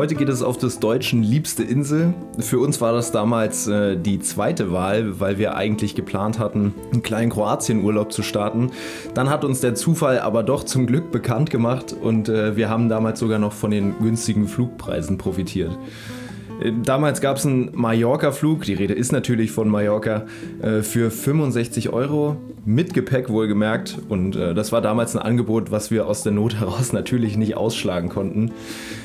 [0.00, 2.14] Heute geht es auf des Deutschen liebste Insel.
[2.38, 7.02] Für uns war das damals äh, die zweite Wahl, weil wir eigentlich geplant hatten, einen
[7.02, 8.70] kleinen Kroatien-Urlaub zu starten.
[9.12, 12.88] Dann hat uns der Zufall aber doch zum Glück bekannt gemacht und äh, wir haben
[12.88, 15.76] damals sogar noch von den günstigen Flugpreisen profitiert.
[16.84, 20.26] Damals gab es einen Mallorca-Flug, die Rede ist natürlich von Mallorca,
[20.60, 22.36] äh, für 65 Euro,
[22.66, 23.98] mit Gepäck wohlgemerkt.
[24.08, 27.56] Und äh, das war damals ein Angebot, was wir aus der Not heraus natürlich nicht
[27.56, 28.52] ausschlagen konnten.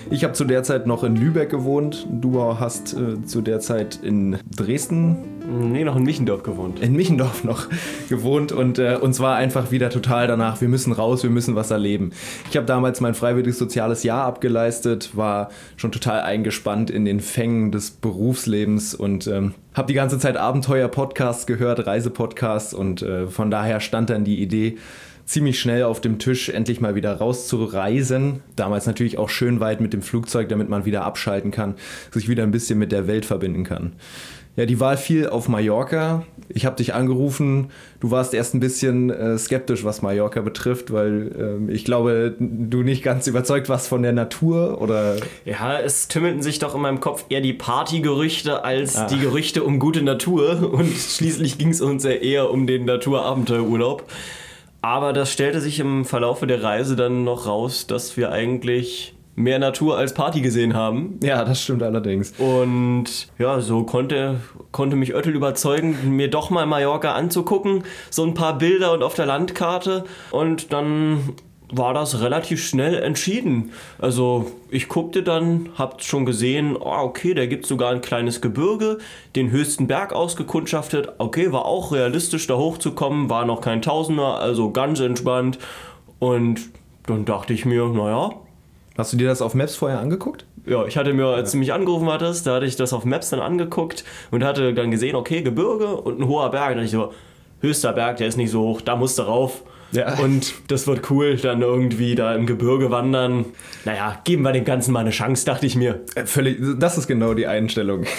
[0.09, 2.07] Ich habe zu der Zeit noch in Lübeck gewohnt.
[2.11, 5.17] Du hast äh, zu der Zeit in Dresden.
[5.47, 6.79] Nee, noch in Michendorf gewohnt.
[6.79, 7.67] In Michendorf noch
[8.09, 11.71] gewohnt und äh, uns war einfach wieder total danach, wir müssen raus, wir müssen was
[11.71, 12.11] erleben.
[12.49, 17.71] Ich habe damals mein freiwilliges soziales Jahr abgeleistet, war schon total eingespannt in den Fängen
[17.71, 23.79] des Berufslebens und ähm, habe die ganze Zeit Abenteuer-Podcasts gehört, Reisepodcasts und äh, von daher
[23.79, 24.77] stand dann die Idee,
[25.25, 28.41] ziemlich schnell auf dem Tisch, endlich mal wieder rauszureisen.
[28.55, 31.75] Damals natürlich auch schön weit mit dem Flugzeug, damit man wieder abschalten kann,
[32.11, 33.93] sich wieder ein bisschen mit der Welt verbinden kann.
[34.55, 36.23] Ja, die Wahl fiel auf Mallorca.
[36.47, 37.71] Ich habe dich angerufen.
[37.99, 42.81] Du warst erst ein bisschen äh, skeptisch, was Mallorca betrifft, weil äh, ich glaube, du
[42.81, 45.17] nicht ganz überzeugt warst von der Natur oder.
[45.43, 49.07] Ja, es tümmelten sich doch in meinem Kopf eher die Partygerüchte als ah.
[49.07, 50.71] die Gerüchte um gute Natur.
[50.71, 54.05] Und schließlich ging es uns ja eher um den Naturabenteuerurlaub.
[54.81, 59.59] Aber das stellte sich im Verlaufe der Reise dann noch raus, dass wir eigentlich mehr
[59.59, 61.19] Natur als Party gesehen haben.
[61.21, 62.33] Ja, das stimmt allerdings.
[62.37, 64.39] Und ja, so konnte,
[64.71, 67.83] konnte mich Oettel überzeugen, mir doch mal Mallorca anzugucken.
[68.09, 70.05] So ein paar Bilder und auf der Landkarte.
[70.31, 71.35] Und dann
[71.71, 73.71] war das relativ schnell entschieden.
[73.99, 78.39] Also ich guckte dann, hab schon gesehen, oh, okay, da gibt es sogar ein kleines
[78.39, 78.99] Gebirge,
[79.35, 81.13] den höchsten Berg ausgekundschaftet.
[81.17, 85.59] Okay, war auch realistisch da hochzukommen, war noch kein Tausender, also ganz entspannt.
[86.19, 86.61] Und
[87.07, 88.31] dann dachte ich mir, naja.
[88.97, 90.45] Hast du dir das auf Maps vorher angeguckt?
[90.65, 93.29] Ja, ich hatte mir, als du mich angerufen hattest, da hatte ich das auf Maps
[93.29, 96.69] dann angeguckt und hatte dann gesehen, okay, Gebirge und ein hoher Berg.
[96.69, 97.13] Und dann dachte ich so,
[97.59, 99.63] höchster Berg, der ist nicht so hoch, da musst du rauf.
[99.91, 100.19] Ja.
[100.19, 103.45] Und das wird cool, dann irgendwie da im Gebirge wandern.
[103.85, 106.01] Naja, geben wir dem Ganzen mal eine Chance, dachte ich mir.
[106.15, 108.05] Äh, völlig, das ist genau die Einstellung.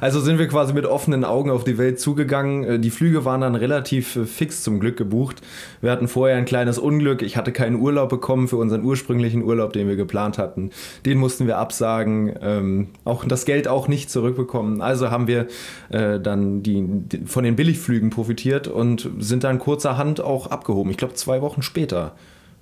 [0.00, 2.64] Also sind wir quasi mit offenen Augen auf die Welt zugegangen.
[2.64, 5.42] Äh, die Flüge waren dann relativ äh, fix zum Glück gebucht.
[5.80, 7.22] Wir hatten vorher ein kleines Unglück.
[7.22, 10.70] Ich hatte keinen Urlaub bekommen für unseren ursprünglichen Urlaub, den wir geplant hatten.
[11.04, 12.34] Den mussten wir absagen.
[12.40, 14.80] Ähm, auch das Geld auch nicht zurückbekommen.
[14.80, 15.48] Also haben wir
[15.90, 20.90] äh, dann die, die, von den Billigflügen profitiert und sind dann kurzerhand auch abgehoben geschoben.
[20.90, 22.12] Ich glaube, zwei Wochen später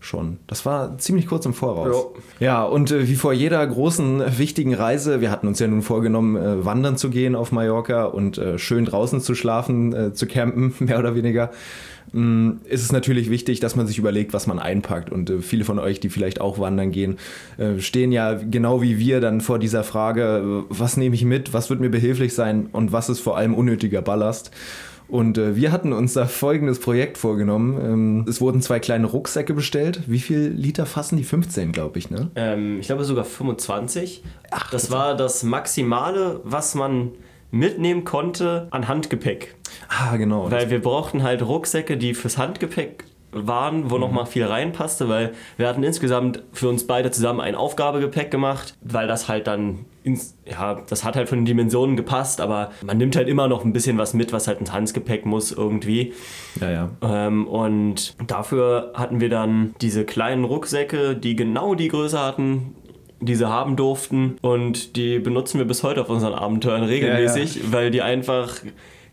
[0.00, 0.38] schon.
[0.46, 2.12] Das war ziemlich kurz im Voraus.
[2.38, 5.82] Ja, ja und äh, wie vor jeder großen, wichtigen Reise, wir hatten uns ja nun
[5.82, 10.26] vorgenommen, äh, wandern zu gehen auf Mallorca und äh, schön draußen zu schlafen, äh, zu
[10.26, 11.50] campen, mehr oder weniger,
[12.12, 15.10] mm, ist es natürlich wichtig, dass man sich überlegt, was man einpackt.
[15.10, 17.16] Und äh, viele von euch, die vielleicht auch wandern gehen,
[17.56, 21.68] äh, stehen ja genau wie wir dann vor dieser Frage, was nehme ich mit, was
[21.70, 24.52] wird mir behilflich sein und was ist vor allem unnötiger Ballast.
[25.08, 27.78] Und äh, wir hatten uns da folgendes Projekt vorgenommen.
[27.80, 30.02] Ähm, es wurden zwei kleine Rucksäcke bestellt.
[30.06, 31.24] Wie viel Liter fassen die?
[31.24, 32.30] 15, glaube ich, ne?
[32.34, 34.22] Ähm, ich glaube sogar 25.
[34.50, 37.12] Ach, das, das war das Maximale, was man
[37.50, 39.54] mitnehmen konnte an Handgepäck.
[39.88, 40.50] Ah, genau.
[40.50, 43.04] Weil wir brauchten halt Rucksäcke, die fürs Handgepäck
[43.44, 44.00] waren, wo mhm.
[44.00, 48.74] noch mal viel reinpasste, weil wir hatten insgesamt für uns beide zusammen ein Aufgabegepäck gemacht,
[48.82, 52.96] weil das halt dann ins, ja, das hat halt von den Dimensionen gepasst, aber man
[52.96, 56.12] nimmt halt immer noch ein bisschen was mit, was halt ins Handgepäck muss irgendwie.
[56.60, 56.90] Ja, ja.
[57.02, 62.76] Ähm, und dafür hatten wir dann diese kleinen Rucksäcke, die genau die Größe hatten,
[63.20, 67.62] die sie haben durften und die benutzen wir bis heute auf unseren Abenteuern regelmäßig, ja,
[67.62, 67.72] ja.
[67.72, 68.54] weil die einfach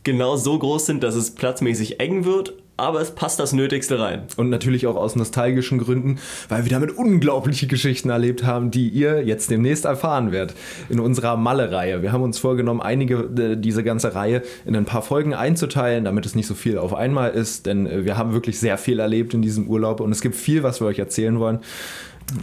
[0.03, 4.23] genau so groß sind, dass es platzmäßig eng wird, aber es passt das Nötigste rein.
[4.35, 6.17] Und natürlich auch aus nostalgischen Gründen,
[6.49, 10.55] weil wir damit unglaubliche Geschichten erlebt haben, die ihr jetzt demnächst erfahren werdet
[10.89, 12.01] in unserer Malle-Reihe.
[12.01, 16.25] Wir haben uns vorgenommen, einige äh, diese ganze Reihe in ein paar Folgen einzuteilen, damit
[16.25, 19.33] es nicht so viel auf einmal ist, denn äh, wir haben wirklich sehr viel erlebt
[19.33, 21.59] in diesem Urlaub und es gibt viel, was wir euch erzählen wollen.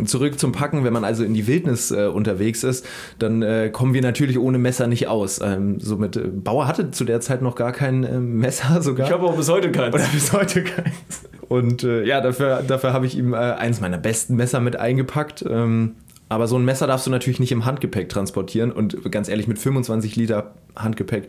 [0.04, 2.86] Zurück zum Packen, wenn man also in die Wildnis äh, unterwegs ist,
[3.18, 5.40] dann äh, kommen wir natürlich ohne Messer nicht aus.
[5.42, 9.06] Ähm, somit, äh, Bauer hatte zu der Zeit noch gar kein äh, Messer sogar.
[9.06, 9.94] Ich habe auch bis heute keins.
[9.94, 11.22] Oder bis heute keins.
[11.48, 15.44] Und äh, ja, dafür, dafür habe ich ihm äh, eins meiner besten Messer mit eingepackt.
[15.48, 15.96] Ähm,
[16.30, 18.70] aber so ein Messer darfst du natürlich nicht im Handgepäck transportieren.
[18.70, 21.26] Und ganz ehrlich, mit 25 Liter Handgepäck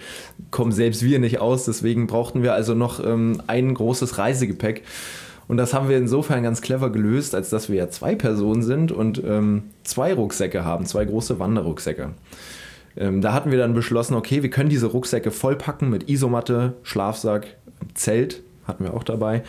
[0.51, 1.65] kommen selbst wir nicht aus.
[1.65, 4.83] Deswegen brauchten wir also noch ähm, ein großes Reisegepäck.
[5.51, 8.93] Und das haben wir insofern ganz clever gelöst, als dass wir ja zwei Personen sind
[8.93, 12.11] und ähm, zwei Rucksäcke haben, zwei große Wanderrucksäcke.
[12.95, 17.57] Ähm, da hatten wir dann beschlossen, okay, wir können diese Rucksäcke vollpacken mit Isomatte, Schlafsack,
[17.95, 19.43] Zelt hatten wir auch dabei.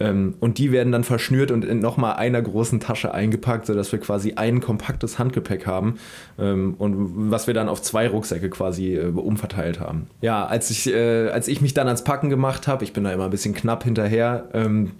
[0.00, 3.98] Ähm, und die werden dann verschnürt und in nochmal einer großen Tasche eingepackt, sodass wir
[3.98, 5.98] quasi ein kompaktes Handgepäck haben
[6.38, 10.06] ähm, und was wir dann auf zwei Rucksäcke quasi äh, umverteilt haben.
[10.20, 13.12] Ja, als ich, äh, als ich mich dann ans Packen gemacht habe, ich bin da
[13.12, 14.92] immer ein bisschen knapp hinterher, ähm,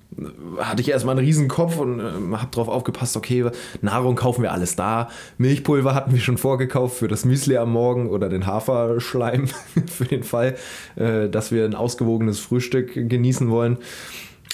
[0.58, 3.44] hatte ich erstmal einen riesen Kopf und habe darauf aufgepasst, okay,
[3.82, 8.08] Nahrung kaufen wir alles da, Milchpulver hatten wir schon vorgekauft für das Müsli am Morgen
[8.08, 9.46] oder den Haferschleim
[9.86, 10.56] für den Fall,
[10.96, 13.78] äh, dass wir ein ausgewogenes Frühstück genießen wollen.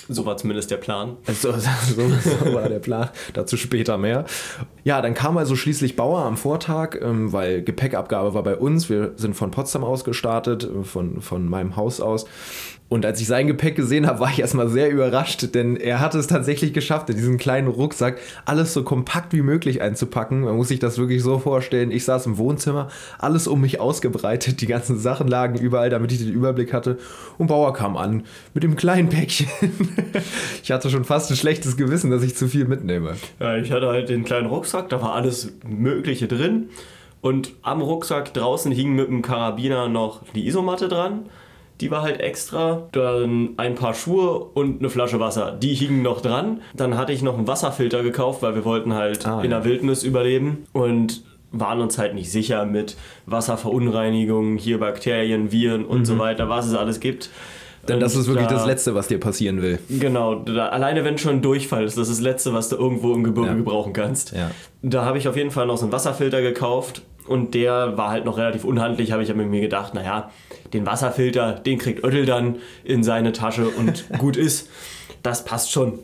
[0.09, 1.17] So war zumindest der Plan.
[1.35, 3.11] So, so, so, war der Plan.
[3.33, 4.25] Dazu später mehr.
[4.85, 8.89] Ja, dann kam also schließlich Bauer am Vortag, ähm, weil Gepäckabgabe war bei uns.
[8.89, 12.27] Wir sind von Potsdam aus gestartet, äh, von, von meinem Haus aus.
[12.94, 16.14] Und als ich sein Gepäck gesehen habe, war ich erstmal sehr überrascht, denn er hat
[16.14, 20.43] es tatsächlich geschafft, in diesen kleinen Rucksack alles so kompakt wie möglich einzupacken.
[20.43, 21.91] Man muss sich das wirklich so vorstellen.
[21.91, 22.87] Ich saß im Wohnzimmer,
[23.19, 26.96] alles um mich ausgebreitet, die ganzen Sachen lagen überall, damit ich den Überblick hatte.
[27.37, 28.23] Und Bauer kam an
[28.55, 29.49] mit dem kleinen Päckchen.
[30.62, 33.14] ich hatte schon fast ein schlechtes Gewissen, dass ich zu viel mitnehme.
[33.40, 36.69] Ja, ich hatte halt den kleinen Rucksack, da war alles Mögliche drin.
[37.20, 41.25] Und am Rucksack draußen hing mit dem Karabiner noch die Isomatte dran.
[41.85, 42.89] Die war halt extra.
[42.93, 45.53] Dann ein paar Schuhe und eine Flasche Wasser.
[45.53, 46.63] Die hingen noch dran.
[46.75, 50.03] Dann hatte ich noch einen Wasserfilter gekauft, weil wir wollten halt ah, in der Wildnis
[50.03, 50.65] überleben.
[50.73, 51.23] Und
[51.53, 52.97] waren uns halt nicht sicher mit
[53.27, 56.05] Wasserverunreinigungen, hier Bakterien, Viren und mhm.
[56.07, 57.29] so weiter, was es alles gibt.
[57.87, 59.79] Denn das ist wirklich da, das Letzte, was dir passieren will.
[59.91, 63.13] Genau, da, alleine wenn schon ein Durchfall ist, das ist das Letzte, was du irgendwo
[63.13, 63.57] im Gebirge ja.
[63.57, 64.33] gebrauchen kannst.
[64.33, 64.51] Ja.
[64.81, 68.25] Da habe ich auf jeden Fall noch so einen Wasserfilter gekauft und der war halt
[68.25, 70.31] noch relativ unhandlich, habe ich mit mir gedacht, naja,
[70.73, 74.69] den Wasserfilter, den kriegt Öttel dann in seine Tasche und gut ist.
[75.23, 76.00] Das passt schon.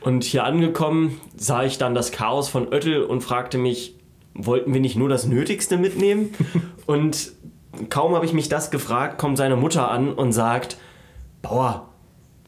[0.00, 3.96] Und hier angekommen sah ich dann das Chaos von Öttel und fragte mich,
[4.34, 6.34] wollten wir nicht nur das Nötigste mitnehmen?
[6.86, 7.32] und
[7.88, 10.76] kaum habe ich mich das gefragt, kommt seine Mutter an und sagt,
[11.40, 11.88] Bauer,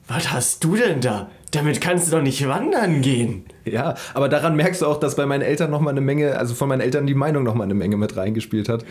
[0.07, 1.31] was hast du denn da?
[1.51, 3.45] Damit kannst du doch nicht wandern gehen.
[3.65, 6.55] Ja, aber daran merkst du auch, dass bei meinen Eltern noch mal eine Menge, also
[6.55, 8.85] von meinen Eltern die Meinung noch mal eine Menge mit reingespielt hat.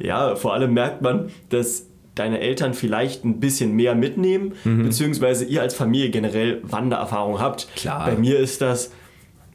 [0.00, 4.84] Ja, vor allem merkt man, dass deine Eltern vielleicht ein bisschen mehr mitnehmen, mhm.
[4.84, 7.68] beziehungsweise ihr als Familie generell Wandererfahrung habt.
[7.76, 8.06] Klar.
[8.06, 8.90] Bei mir ist das,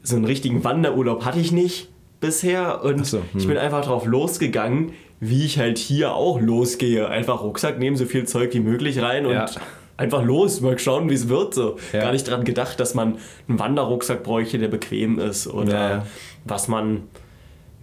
[0.02, 1.88] so einen richtigen Wanderurlaub hatte ich nicht
[2.20, 3.24] bisher und so, hm.
[3.34, 7.08] ich bin einfach drauf losgegangen, wie ich halt hier auch losgehe.
[7.08, 9.46] Einfach Rucksack nehmen, so viel Zeug wie möglich rein und ja
[9.96, 11.54] einfach los, mal schauen, wie es wird.
[11.54, 11.76] So.
[11.92, 12.00] Ja.
[12.00, 13.18] Gar nicht daran gedacht, dass man
[13.48, 16.06] einen Wanderrucksack bräuchte, der bequem ist oder ja.
[16.44, 17.02] was man,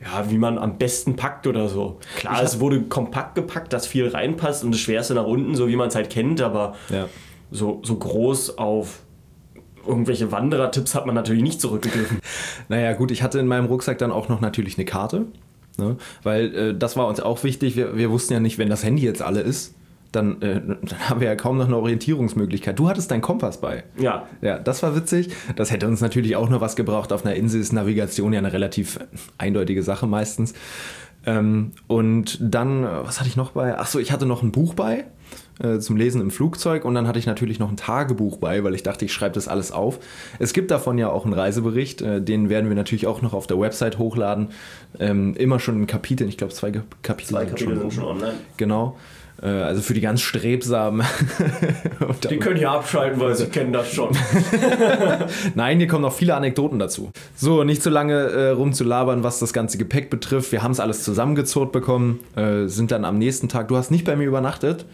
[0.02, 2.00] ja, wie man am besten packt oder so.
[2.18, 5.76] Klar, es wurde kompakt gepackt, dass viel reinpasst und das Schwerste nach unten, so wie
[5.76, 7.08] man es halt kennt, aber ja.
[7.52, 9.02] so, so groß auf
[9.88, 12.20] irgendwelche Wanderertipps hat man natürlich nicht zurückgegriffen.
[12.70, 15.26] naja, gut, ich hatte in meinem Rucksack dann auch noch natürlich eine Karte.
[15.78, 15.98] Ne?
[16.24, 17.76] Weil äh, das war uns auch wichtig.
[17.76, 19.74] Wir, wir wussten ja nicht, wenn das Handy jetzt alle ist,
[20.12, 20.80] dann, äh, dann,
[21.10, 22.78] haben wir ja kaum noch eine Orientierungsmöglichkeit.
[22.78, 23.84] Du hattest deinen Kompass bei.
[23.98, 24.28] Ja.
[24.42, 25.30] Ja, das war witzig.
[25.56, 27.14] Das hätte uns natürlich auch noch was gebraucht.
[27.14, 29.00] Auf einer Insel ist Navigation ja eine relativ
[29.38, 30.54] eindeutige Sache meistens.
[31.26, 33.78] Ähm, und dann, was hatte ich noch bei?
[33.78, 35.06] Achso, ich hatte noch ein Buch bei
[35.62, 38.74] äh, zum Lesen im Flugzeug und dann hatte ich natürlich noch ein Tagebuch bei, weil
[38.74, 40.00] ich dachte, ich schreibe das alles auf.
[40.40, 43.48] Es gibt davon ja auch einen Reisebericht, äh, den werden wir natürlich auch noch auf
[43.48, 44.50] der Website hochladen.
[45.00, 46.72] Ähm, immer schon in Kapiteln, ich glaube zwei
[47.04, 48.34] Kapitel, zwei Kapitel sind schon online.
[48.58, 48.98] Genau.
[49.42, 51.06] Äh, also für die ganz Strebsamen.
[52.30, 54.16] die können hier abschalten, weil sie kennen das schon.
[55.56, 57.12] Nein, hier kommen noch viele Anekdoten dazu.
[57.36, 60.52] So, nicht zu so lange äh, rumzulabern, was das ganze Gepäck betrifft.
[60.52, 64.06] Wir haben es alles zusammengezurrt bekommen, äh, sind dann am nächsten Tag, du hast nicht
[64.06, 64.86] bei mir übernachtet,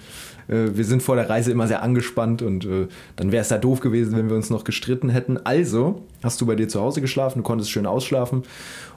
[0.48, 3.80] wir sind vor der Reise immer sehr angespannt und äh, dann wäre es ja doof
[3.80, 5.38] gewesen, wenn wir uns noch gestritten hätten.
[5.46, 8.44] Also hast du bei dir zu Hause geschlafen, du konntest schön ausschlafen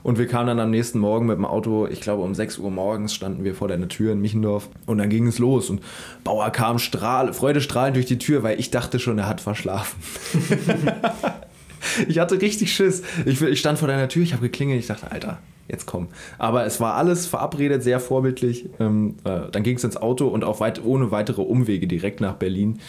[0.02, 2.70] und wir kamen dann am nächsten Morgen mit dem Auto, ich glaube um 6 Uhr
[2.70, 5.82] morgens standen wir vor deiner Tür in Michendorf und dann ging es los und
[6.24, 10.00] Bauer kam strahl, freudestrahlend durch die Tür, weil ich dachte schon, er hat verschlafen.
[12.08, 13.02] ich hatte richtig Schiss.
[13.26, 16.08] Ich, ich stand vor deiner Tür, ich habe geklingelt, ich dachte, Alter, jetzt komm.
[16.38, 18.68] Aber es war alles verabredet, sehr vorbildlich.
[18.78, 22.34] Ähm, äh, dann ging es ins Auto und auch weit, ohne weitere Umwege direkt nach
[22.34, 22.80] Berlin.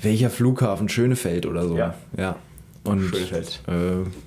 [0.00, 0.88] Welcher Flughafen?
[0.88, 1.76] Schönefeld oder so.
[1.76, 1.94] Ja.
[2.16, 2.36] ja.
[2.84, 3.42] Und äh,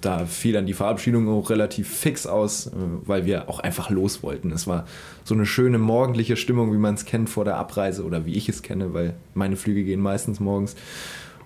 [0.01, 2.71] da fiel dann die Verabschiedung auch relativ fix aus, äh,
[3.05, 4.51] weil wir auch einfach los wollten.
[4.51, 4.87] Es war
[5.23, 8.49] so eine schöne morgendliche Stimmung, wie man es kennt vor der Abreise oder wie ich
[8.49, 10.75] es kenne, weil meine Flüge gehen meistens morgens.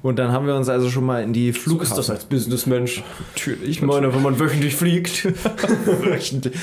[0.03, 1.96] Und dann haben wir uns also schon mal in die Flughafen.
[1.96, 3.03] So ist das als Businessmensch.
[3.34, 3.70] Natürlich.
[3.70, 5.25] Ich meine, wenn man wöchentlich fliegt.
[5.86, 6.55] wöchentlich.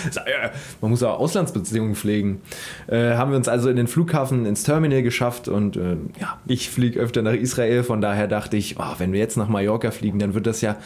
[0.80, 2.40] Man muss auch Auslandsbeziehungen pflegen.
[2.88, 6.70] Äh, haben wir uns also in den Flughafen, ins Terminal geschafft und äh, ja, ich
[6.70, 7.84] fliege öfter nach Israel.
[7.84, 10.76] Von daher dachte ich, oh, wenn wir jetzt nach Mallorca fliegen, dann wird das ja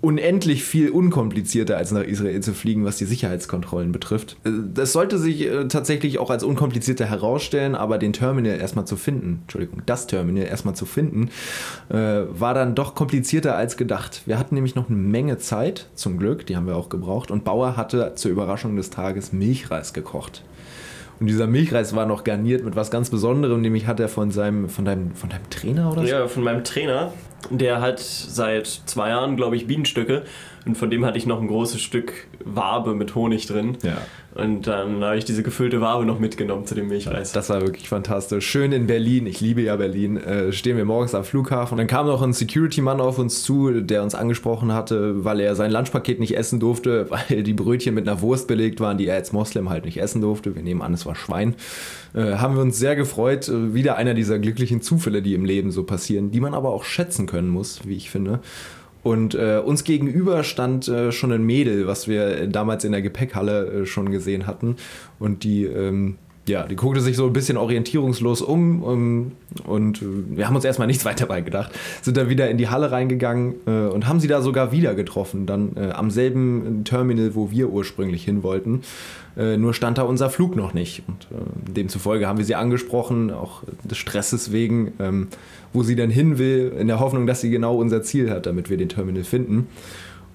[0.00, 4.36] unendlich viel unkomplizierter als nach Israel zu fliegen, was die Sicherheitskontrollen betrifft.
[4.44, 8.96] Äh, das sollte sich äh, tatsächlich auch als unkomplizierter herausstellen, aber den Terminal erstmal zu
[8.96, 11.30] finden, Entschuldigung, das Terminal erstmal zu finden,
[11.88, 11.94] äh,
[12.28, 14.22] war dann doch komplizierter als gedacht.
[14.26, 17.44] Wir hatten nämlich noch eine Menge Zeit, zum Glück, die haben wir auch gebraucht, und
[17.44, 20.42] Bauer hatte zur Überraschung des Tages Milchreis gekocht.
[21.20, 24.68] Und dieser Milchreis war noch garniert mit was ganz Besonderem, nämlich hat er von seinem,
[24.68, 26.08] von deinem, von deinem Trainer oder so?
[26.08, 27.12] Ja, von meinem Trainer.
[27.50, 30.24] Der hat seit zwei Jahren, glaube ich, Bienenstöcke.
[30.68, 32.12] Und von dem hatte ich noch ein großes Stück
[32.44, 33.78] Wabe mit Honig drin.
[33.82, 33.96] Ja.
[34.34, 37.32] Und dann habe ich diese gefüllte Wabe noch mitgenommen zu dem Milchreis.
[37.32, 38.46] Das war wirklich fantastisch.
[38.46, 41.72] Schön in Berlin, ich liebe ja Berlin, äh, stehen wir morgens am Flughafen.
[41.72, 45.56] Und dann kam noch ein Security-Mann auf uns zu, der uns angesprochen hatte, weil er
[45.56, 49.16] sein Lunchpaket nicht essen durfte, weil die Brötchen mit einer Wurst belegt waren, die er
[49.16, 50.54] als Moslem halt nicht essen durfte.
[50.54, 51.54] Wir nehmen an, es war Schwein.
[52.14, 53.48] Äh, haben wir uns sehr gefreut.
[53.48, 56.84] Äh, wieder einer dieser glücklichen Zufälle, die im Leben so passieren, die man aber auch
[56.84, 58.40] schätzen können muss, wie ich finde.
[59.02, 63.66] Und äh, uns gegenüber stand äh, schon ein Mädel, was wir damals in der Gepäckhalle
[63.66, 64.76] äh, schon gesehen hatten.
[65.18, 69.32] Und die, ähm, ja, die guckte sich so ein bisschen orientierungslos um, um
[69.64, 71.70] und äh, wir haben uns erstmal nichts weiter bei gedacht.
[72.02, 75.46] Sind dann wieder in die Halle reingegangen äh, und haben sie da sogar wieder getroffen,
[75.46, 78.82] dann äh, am selben Terminal, wo wir ursprünglich hin wollten.
[79.38, 81.02] Nur stand da unser Flug noch nicht.
[81.06, 81.28] Und
[81.76, 84.92] demzufolge haben wir sie angesprochen, auch des Stresses wegen.
[84.98, 85.28] Ähm,
[85.72, 88.70] wo sie dann hin will, in der Hoffnung, dass sie genau unser Ziel hat, damit
[88.70, 89.68] wir den Terminal finden.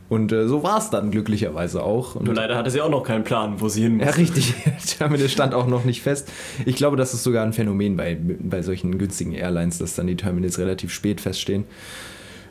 [0.10, 2.16] Und äh, so war es dann glücklicherweise auch.
[2.16, 4.06] Und Nur leider hatte sie auch noch keinen Plan, wo sie hin muss.
[4.06, 4.54] Ja, richtig.
[4.66, 6.32] Der Terminal stand auch noch nicht fest.
[6.66, 10.16] Ich glaube, das ist sogar ein Phänomen bei, bei solchen günstigen Airlines, dass dann die
[10.16, 11.66] Terminals relativ spät feststehen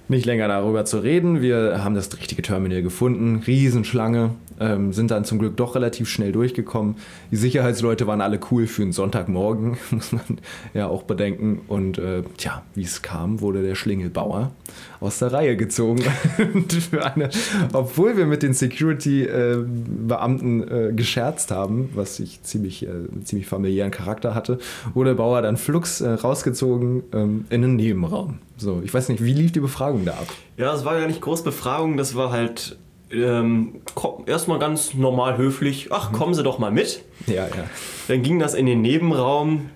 [0.08, 1.40] nicht länger darüber zu reden.
[1.40, 4.30] Wir haben das richtige Terminal gefunden, Riesenschlange,
[4.62, 6.96] ähm, sind dann zum Glück doch relativ schnell durchgekommen.
[7.30, 10.22] Die Sicherheitsleute waren alle cool für einen Sonntagmorgen, muss man
[10.72, 11.62] ja auch bedenken.
[11.68, 14.52] Und äh, tja, wie es kam, wurde der Schlingelbauer
[15.00, 16.02] aus der Reihe gezogen.
[17.02, 17.30] eine,
[17.72, 22.90] obwohl wir mit den Security-Beamten äh, äh, gescherzt haben, was ich ziemlich, äh,
[23.24, 24.58] ziemlich familiären Charakter hatte,
[24.94, 28.38] wurde Bauer dann flugs äh, rausgezogen ähm, in einen Nebenraum.
[28.56, 30.28] So, ich weiß nicht, wie lief die Befragung da ab?
[30.56, 32.76] Ja, es war ja nicht groß Befragung, das war halt
[33.12, 33.80] ähm,
[34.26, 35.88] erstmal ganz normal höflich.
[35.90, 36.16] Ach, mhm.
[36.16, 37.02] kommen Sie doch mal mit.
[37.26, 37.64] Ja, ja.
[38.08, 39.70] Dann ging das in den Nebenraum.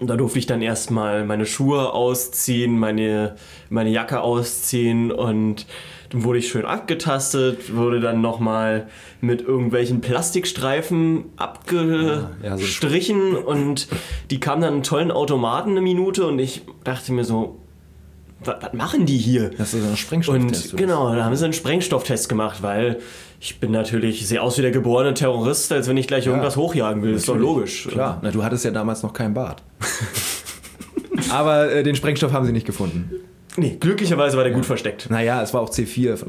[0.00, 3.34] Da durfte ich dann erstmal meine Schuhe ausziehen, meine,
[3.68, 5.66] meine Jacke ausziehen und
[6.10, 8.86] dann wurde ich schön abgetastet, wurde dann nochmal
[9.20, 13.88] mit irgendwelchen Plastikstreifen abgestrichen ja, ja, so und
[14.30, 17.61] die kamen dann einen tollen Automaten eine Minute und ich dachte mir so,
[18.44, 19.50] was, machen die hier?
[19.50, 20.72] Das ist ein Sprengstofftest.
[20.72, 22.98] Und genau, da haben sie einen Sprengstofftest gemacht, weil
[23.40, 26.30] ich bin natürlich, ich sehe aus wie der geborene Terrorist, als wenn ich gleich ja,
[26.30, 27.14] irgendwas hochjagen will.
[27.14, 27.88] Ist doch logisch.
[27.88, 29.62] Klar, Na, du hattest ja damals noch keinen Bart.
[31.30, 33.10] Aber äh, den Sprengstoff haben sie nicht gefunden.
[33.56, 34.56] Nee, glücklicherweise war der ja.
[34.56, 35.10] gut versteckt.
[35.10, 36.24] Naja, es war auch C4.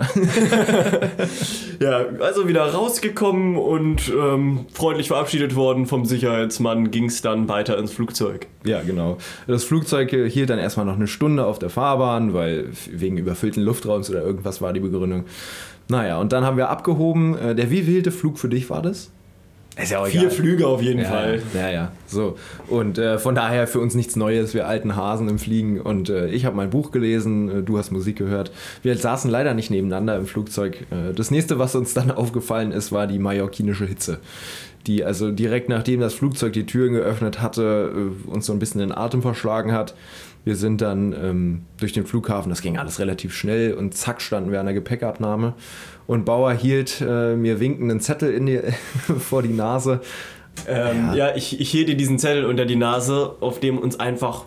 [1.82, 7.78] ja, also wieder rausgekommen und ähm, freundlich verabschiedet worden vom Sicherheitsmann, ging es dann weiter
[7.78, 8.48] ins Flugzeug.
[8.66, 9.18] Ja, genau.
[9.48, 14.10] Das Flugzeug hielt dann erstmal noch eine Stunde auf der Fahrbahn, weil wegen überfüllten Luftraums
[14.10, 15.24] oder irgendwas war die Begründung.
[15.88, 17.38] Naja, und dann haben wir abgehoben.
[17.38, 19.12] Äh, der wievielte Flug für dich war das?
[19.82, 20.32] Ist ja auch Vier egal.
[20.32, 21.42] Flüge auf jeden ja, Fall.
[21.56, 21.92] Ja, ja.
[22.06, 22.38] So.
[22.68, 25.82] Und äh, von daher für uns nichts Neues, wir alten Hasen im Fliegen.
[25.82, 28.52] Und äh, ich habe mein Buch gelesen, äh, du hast Musik gehört.
[28.84, 30.86] Wir saßen leider nicht nebeneinander im Flugzeug.
[30.92, 34.20] Äh, das nächste, was uns dann aufgefallen ist, war die mallorquinische Hitze.
[34.86, 38.80] Die also direkt nachdem das Flugzeug die Türen geöffnet hatte, äh, uns so ein bisschen
[38.80, 39.96] den Atem verschlagen hat.
[40.46, 44.52] Wir sind dann ähm, durch den Flughafen, das ging alles relativ schnell und zack standen
[44.52, 45.54] wir an der Gepäckabnahme
[46.08, 48.60] und Bauer hielt äh, mir winkenden Zettel in die,
[49.20, 50.02] vor die Nase.
[50.68, 54.00] Ähm, ja, ja ich, ich hielt dir diesen Zettel unter die Nase, auf dem uns
[54.00, 54.46] einfach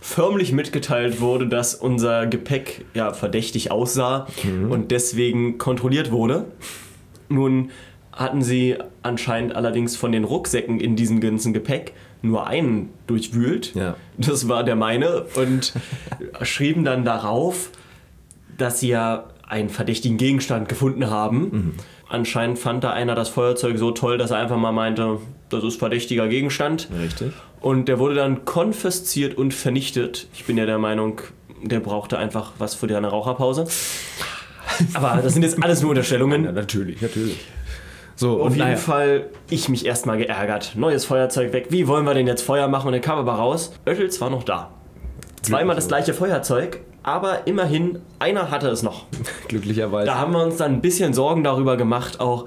[0.00, 4.70] förmlich mitgeteilt wurde, dass unser Gepäck ja verdächtig aussah mhm.
[4.70, 6.46] und deswegen kontrolliert wurde.
[7.28, 7.70] Nun
[8.12, 11.92] hatten sie anscheinend allerdings von den Rucksäcken in diesem ganzen Gepäck
[12.22, 13.74] nur einen durchwühlt.
[13.74, 13.96] Ja.
[14.16, 15.72] Das war der meine und
[16.42, 17.70] schrieben dann darauf,
[18.56, 21.40] dass sie ja einen verdächtigen Gegenstand gefunden haben.
[21.40, 21.74] Mhm.
[22.08, 25.78] Anscheinend fand da einer das Feuerzeug so toll, dass er einfach mal meinte, das ist
[25.78, 26.88] verdächtiger Gegenstand.
[27.02, 27.32] Richtig.
[27.60, 30.28] Und der wurde dann konfisziert und vernichtet.
[30.32, 31.20] Ich bin ja der Meinung,
[31.62, 33.66] der brauchte einfach was für eine Raucherpause.
[34.94, 36.44] Aber das sind jetzt alles nur Unterstellungen.
[36.48, 37.38] Ja, natürlich, natürlich.
[38.14, 38.76] So, Auf jeden naja.
[38.76, 40.72] Fall, ich mich erstmal geärgert.
[40.74, 41.68] Neues Feuerzeug weg.
[41.70, 42.86] Wie wollen wir denn jetzt Feuer machen?
[42.88, 43.72] Und der kam aber raus.
[43.86, 44.70] Oettels war noch da.
[45.42, 49.06] Zweimal das gleiche Feuerzeug, aber immerhin, einer hatte es noch.
[49.48, 50.06] Glücklicherweise.
[50.06, 52.46] Da haben wir uns dann ein bisschen Sorgen darüber gemacht, auch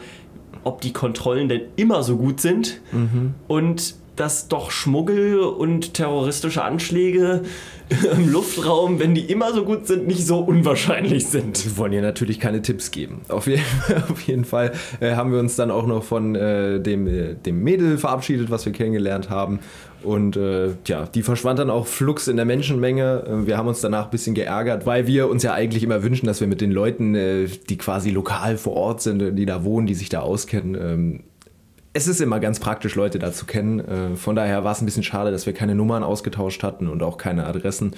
[0.63, 2.79] ob die Kontrollen denn immer so gut sind.
[2.91, 3.33] Mhm.
[3.47, 7.41] Und dass doch Schmuggel und terroristische Anschläge
[8.15, 11.65] im Luftraum, wenn die immer so gut sind, nicht so unwahrscheinlich sind.
[11.65, 13.21] Wir wollen ihr natürlich keine Tipps geben.
[13.29, 13.59] Auf, je
[14.11, 17.63] auf jeden Fall äh, haben wir uns dann auch noch von äh, dem, äh, dem
[17.63, 19.59] Mädel verabschiedet, was wir kennengelernt haben.
[20.03, 23.23] Und äh, ja, die verschwand dann auch flugs in der Menschenmenge.
[23.25, 26.25] Äh, wir haben uns danach ein bisschen geärgert, weil wir uns ja eigentlich immer wünschen,
[26.25, 29.87] dass wir mit den Leuten, äh, die quasi lokal vor Ort sind, die da wohnen,
[29.87, 31.23] die sich da auskennen, ähm,
[31.93, 33.79] es ist immer ganz praktisch, Leute da zu kennen.
[33.79, 37.03] Äh, von daher war es ein bisschen schade, dass wir keine Nummern ausgetauscht hatten und
[37.03, 37.93] auch keine Adressen.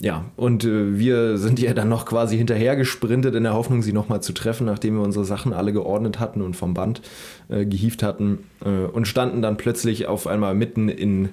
[0.00, 3.92] Ja, und äh, wir sind ihr dann noch quasi hinterher gesprintet in der Hoffnung, sie
[3.92, 7.02] nochmal zu treffen, nachdem wir unsere Sachen alle geordnet hatten und vom Band
[7.48, 11.30] äh, gehieft hatten äh, und standen dann plötzlich auf einmal mitten in,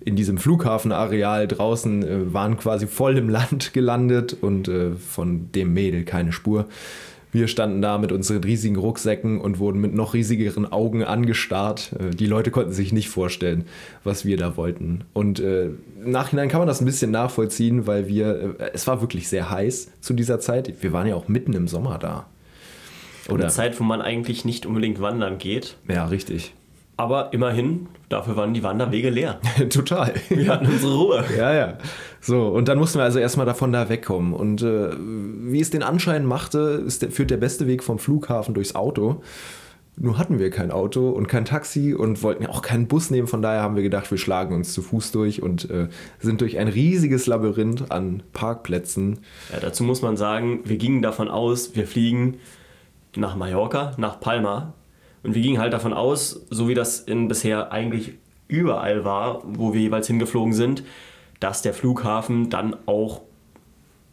[0.00, 5.72] in diesem Flughafenareal draußen, äh, waren quasi voll im Land gelandet und äh, von dem
[5.72, 6.66] Mädel keine Spur.
[7.32, 11.92] Wir standen da mit unseren riesigen Rucksäcken und wurden mit noch riesigeren Augen angestarrt.
[11.98, 13.64] Äh, die Leute konnten sich nicht vorstellen,
[14.04, 15.02] was wir da wollten.
[15.12, 19.00] Und äh, im Nachhinein kann man das ein bisschen nachvollziehen, weil wir, äh, es war
[19.00, 20.82] wirklich sehr heiß zu dieser Zeit.
[20.82, 22.26] Wir waren ja auch mitten im Sommer da.
[23.28, 25.76] Oder Eine Zeit, wo man eigentlich nicht unbedingt wandern geht.
[25.88, 26.54] Ja, richtig.
[26.98, 29.38] Aber immerhin, dafür waren die Wanderwege leer.
[29.68, 30.14] Total.
[30.30, 31.24] Wir hatten unsere Ruhe.
[31.36, 31.78] Ja, ja.
[32.20, 34.32] So, und dann mussten wir also erstmal davon da wegkommen.
[34.32, 38.74] Und äh, wie es den Anschein machte, der, führt der beste Weg vom Flughafen durchs
[38.74, 39.22] Auto.
[39.98, 43.28] Nur hatten wir kein Auto und kein Taxi und wollten ja auch keinen Bus nehmen.
[43.28, 45.88] Von daher haben wir gedacht, wir schlagen uns zu Fuß durch und äh,
[46.18, 49.20] sind durch ein riesiges Labyrinth an Parkplätzen.
[49.52, 52.38] Ja, dazu muss man sagen, wir gingen davon aus, wir fliegen
[53.14, 54.74] nach Mallorca, nach Palma
[55.26, 58.12] und wir gingen halt davon aus, so wie das in bisher eigentlich
[58.46, 60.84] überall war, wo wir jeweils hingeflogen sind,
[61.40, 63.22] dass der Flughafen dann auch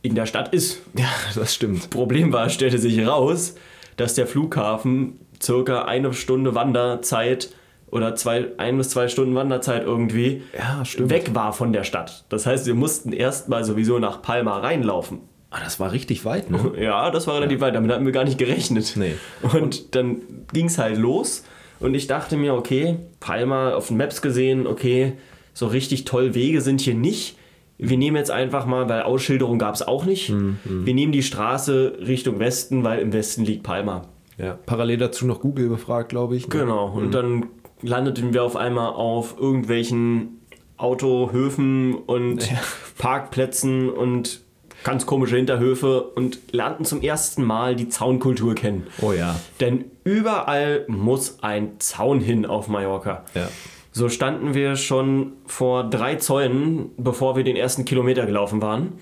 [0.02, 0.82] in der Stadt ist.
[0.98, 1.92] Ja, das stimmt.
[1.92, 3.56] Problem war, stellte sich heraus,
[3.96, 7.54] dass der Flughafen circa eine Stunde Wanderzeit
[7.92, 12.26] oder zwei, ein bis zwei Stunden Wanderzeit irgendwie ja, weg war von der Stadt.
[12.30, 15.20] Das heißt, wir mussten erstmal sowieso nach Palma reinlaufen.
[15.54, 16.74] Ah, das war richtig weit, ne?
[16.80, 17.68] Ja, das war relativ ja.
[17.68, 17.76] weit.
[17.76, 18.96] Damit hatten wir gar nicht gerechnet.
[18.96, 19.14] Nee.
[19.44, 20.18] Und dann
[20.52, 21.44] ging es halt los.
[21.80, 25.14] Und ich dachte mir, okay, Palma auf den Maps gesehen, okay,
[25.54, 27.38] so richtig toll Wege sind hier nicht.
[27.78, 30.30] Wir nehmen jetzt einfach mal, weil Ausschilderung gab es auch nicht.
[30.30, 30.58] Mhm.
[30.64, 34.08] Wir nehmen die Straße Richtung Westen, weil im Westen liegt Palma.
[34.40, 36.48] Ja, parallel dazu noch Google befragt, glaube ich.
[36.48, 36.60] Ne?
[36.62, 36.88] Genau.
[36.88, 37.12] Und mhm.
[37.12, 37.46] dann
[37.84, 40.40] landeten wir auf einmal auf irgendwelchen
[40.78, 42.58] Autohöfen und ja.
[42.98, 44.42] Parkplätzen und
[44.84, 48.88] ganz komische Hinterhöfe und lernten zum ersten Mal die Zaunkultur kennen.
[49.02, 49.36] Oh ja.
[49.60, 53.24] Denn überall muss ein Zaun hin auf Mallorca.
[53.34, 53.48] Ja.
[53.92, 58.94] So standen wir schon vor drei Zäunen, bevor wir den ersten Kilometer gelaufen waren.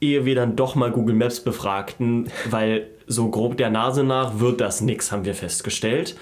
[0.00, 4.60] Ehe wir dann doch mal Google Maps befragten, weil so grob der Nase nach wird
[4.60, 6.16] das nix, haben wir festgestellt.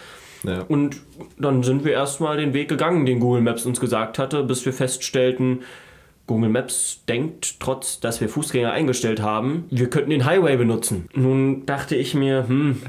[0.44, 0.62] Ja.
[0.68, 1.00] Und
[1.38, 4.72] dann sind wir erstmal den Weg gegangen, den Google Maps uns gesagt hatte, bis wir
[4.72, 5.62] feststellten,
[6.28, 11.08] Google Maps denkt, trotz dass wir Fußgänger eingestellt haben, wir könnten den Highway benutzen.
[11.14, 12.80] Nun dachte ich mir, hm,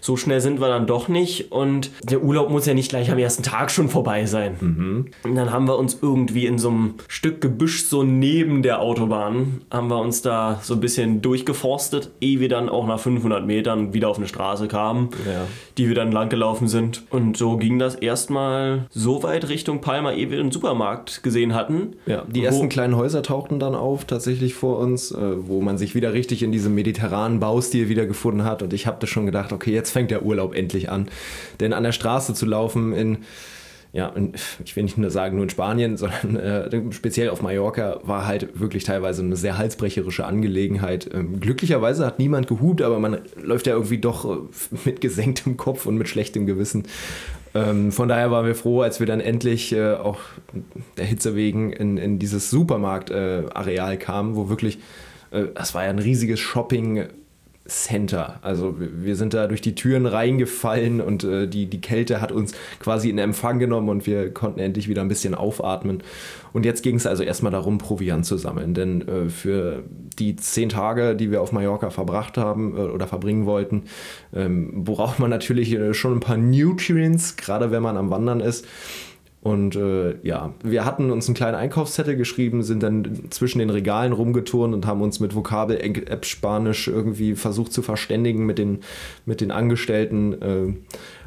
[0.00, 3.18] so schnell sind wir dann doch nicht und der Urlaub muss ja nicht gleich am
[3.18, 4.56] ersten Tag schon vorbei sein.
[4.60, 5.06] Mhm.
[5.22, 9.62] Und dann haben wir uns irgendwie in so einem Stück Gebüsch so neben der Autobahn,
[9.70, 13.92] haben wir uns da so ein bisschen durchgeforstet, ehe wir dann auch nach 500 Metern
[13.92, 15.46] wieder auf eine Straße kamen, ja.
[15.78, 17.02] die wir dann lang gelaufen sind.
[17.10, 21.94] Und so ging das erstmal so weit Richtung Palma, ehe wir einen Supermarkt gesehen hatten.
[22.06, 25.94] Ja, die ersten kleinen Häuser tauchten dann auf, tatsächlich vor uns, äh, wo man sich
[25.94, 28.62] wieder richtig in diesem mediterranen Baustil wiedergefunden hat.
[28.62, 31.08] Und ich habe das schon gedacht, okay, jetzt fängt der Urlaub endlich an.
[31.60, 33.18] Denn an der Straße zu laufen in,
[33.92, 34.32] ja, in,
[34.64, 38.60] ich will nicht nur sagen nur in Spanien, sondern äh, speziell auf Mallorca war halt
[38.60, 41.10] wirklich teilweise eine sehr halsbrecherische Angelegenheit.
[41.12, 44.38] Ähm, glücklicherweise hat niemand gehupt, aber man läuft ja irgendwie doch äh,
[44.84, 46.84] mit gesenktem Kopf und mit schlechtem Gewissen.
[47.52, 50.20] Ähm, von daher waren wir froh, als wir dann endlich äh, auch
[50.96, 54.78] der Hitze wegen in, in dieses Supermarktareal äh, kamen, wo wirklich,
[55.32, 57.08] äh, das war ja ein riesiges Shopping-
[57.66, 58.38] Center.
[58.42, 62.52] Also wir sind da durch die Türen reingefallen und äh, die, die Kälte hat uns
[62.80, 66.02] quasi in Empfang genommen und wir konnten endlich wieder ein bisschen aufatmen.
[66.52, 68.74] Und jetzt ging es also erstmal darum, Proviant zu sammeln.
[68.74, 69.84] Denn äh, für
[70.18, 73.84] die zehn Tage, die wir auf Mallorca verbracht haben äh, oder verbringen wollten,
[74.34, 78.66] ähm, braucht man natürlich äh, schon ein paar Nutrients, gerade wenn man am Wandern ist.
[79.42, 84.12] Und äh, ja, wir hatten uns einen kleinen Einkaufszettel geschrieben, sind dann zwischen den Regalen
[84.12, 88.80] rumgeturnt und haben uns mit Vokabel-App Spanisch irgendwie versucht zu verständigen mit den,
[89.24, 90.42] mit den Angestellten.
[90.42, 90.74] Äh,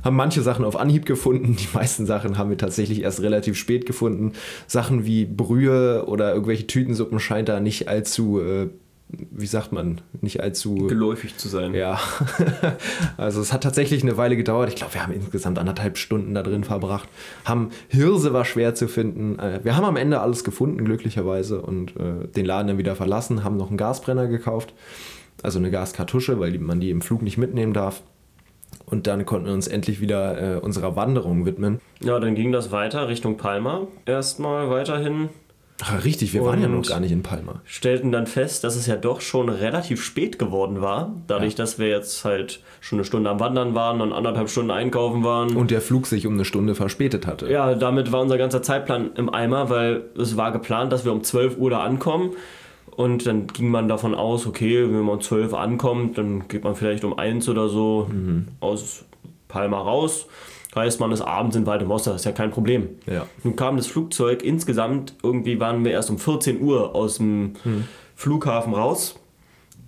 [0.03, 3.87] haben manche Sachen auf Anhieb gefunden, die meisten Sachen haben wir tatsächlich erst relativ spät
[3.87, 4.33] gefunden.
[4.67, 8.69] Sachen wie Brühe oder irgendwelche Tütensuppen scheint da nicht allzu äh,
[9.31, 11.73] wie sagt man, nicht allzu geläufig zu sein.
[11.73, 11.99] Ja,
[13.17, 14.69] also es hat tatsächlich eine Weile gedauert.
[14.69, 17.09] Ich glaube, wir haben insgesamt anderthalb Stunden da drin verbracht.
[17.45, 19.39] Haben Hirse war schwer zu finden.
[19.39, 23.43] Äh, wir haben am Ende alles gefunden, glücklicherweise, und äh, den Laden dann wieder verlassen,
[23.43, 24.73] haben noch einen Gasbrenner gekauft,
[25.41, 28.03] also eine Gaskartusche, weil man die im Flug nicht mitnehmen darf.
[28.85, 31.79] Und dann konnten wir uns endlich wieder äh, unserer Wanderung widmen.
[32.01, 33.87] Ja, dann ging das weiter Richtung Palma.
[34.05, 35.29] Erstmal weiterhin
[35.85, 37.61] Ach, richtig, wir waren ja noch gar nicht in Palma.
[37.65, 41.13] Stellten dann fest, dass es ja doch schon relativ spät geworden war.
[41.27, 41.57] Dadurch, ja.
[41.57, 45.57] dass wir jetzt halt schon eine Stunde am Wandern waren und anderthalb Stunden einkaufen waren.
[45.57, 47.51] Und der Flug sich um eine Stunde verspätet hatte.
[47.51, 51.21] Ja, damit war unser ganzer Zeitplan im Eimer, weil es war geplant, dass wir um
[51.21, 52.31] 12 Uhr da ankommen.
[52.91, 56.63] Und dann ging man davon aus, okay, wenn man um 12 Uhr ankommt, dann geht
[56.63, 58.47] man vielleicht um 1 oder so mhm.
[58.61, 59.03] aus
[59.49, 60.27] Palma raus
[60.75, 62.89] Heißt, man ist abends in Waldemosser, ist ja kein Problem.
[63.05, 63.27] Ja.
[63.43, 67.83] Nun kam das Flugzeug, insgesamt irgendwie waren wir erst um 14 Uhr aus dem hm.
[68.15, 69.19] Flughafen raus.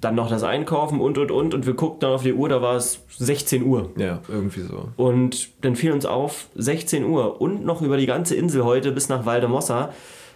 [0.02, 2.62] Dann noch das Einkaufen und und und und wir guckten dann auf die Uhr, da
[2.62, 3.90] war es 16 Uhr.
[3.96, 4.90] Ja, irgendwie so.
[4.98, 9.10] Und dann fiel uns auf, 16 Uhr und noch über die ganze Insel heute bis
[9.10, 9.94] nach Waldemosser,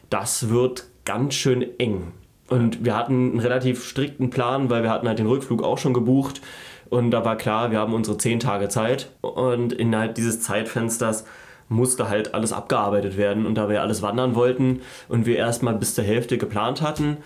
[0.09, 2.13] das wird ganz schön eng.
[2.49, 5.93] Und wir hatten einen relativ strikten Plan, weil wir hatten halt den Rückflug auch schon
[5.93, 6.41] gebucht.
[6.89, 11.25] Und da war klar, wir haben unsere zehn Tage Zeit und innerhalb dieses Zeitfensters
[11.67, 13.45] musste halt alles abgearbeitet werden.
[13.45, 17.17] Und da wir alles wandern wollten und wir erstmal bis zur Hälfte geplant hatten,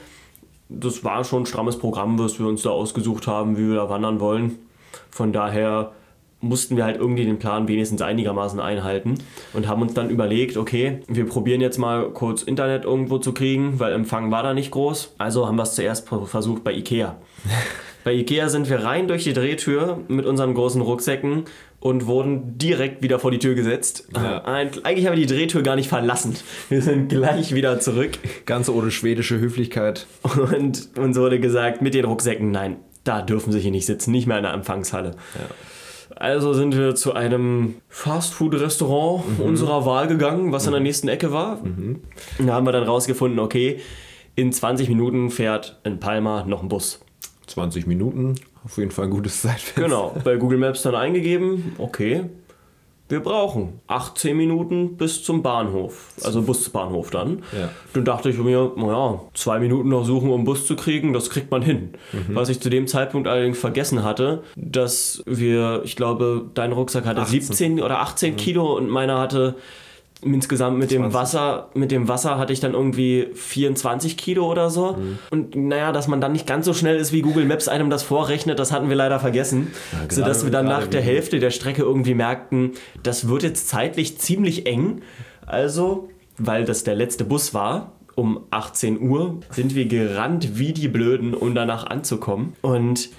[0.69, 3.89] das war schon ein strammes Programm, was wir uns da ausgesucht haben, wie wir da
[3.89, 4.60] wandern wollen.
[5.10, 5.91] Von daher
[6.41, 9.15] mussten wir halt irgendwie den Plan wenigstens einigermaßen einhalten
[9.54, 13.80] und haben uns dann überlegt, okay, wir probieren jetzt mal kurz Internet irgendwo zu kriegen,
[13.80, 15.15] weil Empfang war da nicht groß.
[15.17, 17.15] Also haben wir es zuerst versucht bei Ikea.
[18.04, 21.46] Bei Ikea sind wir rein durch die Drehtür mit unseren großen Rucksäcken
[21.80, 24.08] und wurden direkt wieder vor die Tür gesetzt.
[24.13, 24.44] Ja.
[24.44, 26.36] Eigentlich haben wir die Drehtür gar nicht verlassen.
[26.70, 28.12] Wir sind gleich wieder zurück.
[28.46, 30.08] Ganz ohne schwedische Höflichkeit.
[30.24, 34.28] Und uns wurde gesagt, mit den Rucksäcken, nein, da dürfen sie hier nicht sitzen, nicht
[34.28, 35.12] mehr in der Empfangshalle.
[35.36, 36.16] Ja.
[36.16, 39.46] Also sind wir zu einem Fastfood-Restaurant mhm.
[39.46, 40.68] unserer Wahl gegangen, was mhm.
[40.68, 41.58] in der nächsten Ecke war.
[41.63, 42.02] Mhm.
[42.39, 43.80] Da haben wir dann rausgefunden, okay,
[44.36, 47.00] in 20 Minuten fährt in Palma noch ein Bus.
[47.47, 49.82] 20 Minuten, auf jeden Fall ein gutes Zeitfenster.
[49.82, 52.25] Genau, bei Google Maps dann eingegeben, okay,
[53.10, 57.43] wir brauchen 18 Minuten bis zum Bahnhof, also Busbahnhof dann.
[57.51, 57.69] Ja.
[57.93, 61.29] Dann dachte ich mir, naja, zwei Minuten noch suchen, um einen Bus zu kriegen, das
[61.29, 61.89] kriegt man hin.
[62.12, 62.34] Mhm.
[62.34, 67.21] Was ich zu dem Zeitpunkt allerdings vergessen hatte, dass wir, ich glaube, dein Rucksack hatte
[67.21, 67.41] 18.
[67.41, 68.38] 17 oder 18 mhm.
[68.38, 69.58] Kilo und meiner hatte
[70.23, 71.05] insgesamt mit 20.
[71.05, 74.93] dem Wasser, mit dem Wasser hatte ich dann irgendwie 24 Kilo oder so.
[74.93, 75.19] Mhm.
[75.31, 78.03] Und naja, dass man dann nicht ganz so schnell ist, wie Google Maps einem das
[78.03, 79.71] vorrechnet, das hatten wir leider vergessen.
[79.91, 83.67] Ja, gerade, sodass wir dann nach der Hälfte der Strecke irgendwie merkten, das wird jetzt
[83.67, 85.01] zeitlich ziemlich eng.
[85.45, 90.88] Also, weil das der letzte Bus war, um 18 Uhr, sind wir gerannt wie die
[90.88, 92.53] Blöden, um danach anzukommen.
[92.62, 93.09] Und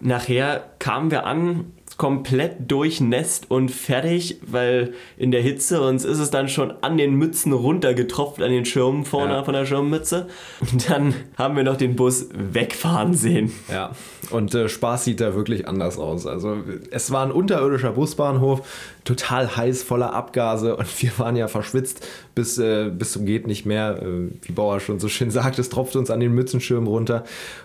[0.00, 6.30] nachher kamen wir an komplett durchnässt und fertig, weil in der Hitze uns ist es
[6.30, 9.44] dann schon an den Mützen runtergetropft, an den Schirmen vorne ja.
[9.44, 10.26] von der Schirmmütze.
[10.60, 13.52] Und dann haben wir noch den Bus wegfahren sehen.
[13.70, 13.92] Ja,
[14.30, 16.26] und äh, Spaß sieht da wirklich anders aus.
[16.26, 16.58] Also
[16.90, 18.66] es war ein unterirdischer Busbahnhof,
[19.04, 23.66] total heiß, voller Abgase und wir waren ja verschwitzt bis, äh, bis zum geht nicht
[23.66, 24.02] mehr.
[24.02, 27.24] Äh, wie Bauer schon so schön sagt, es tropft uns an den Mützenschirm runter.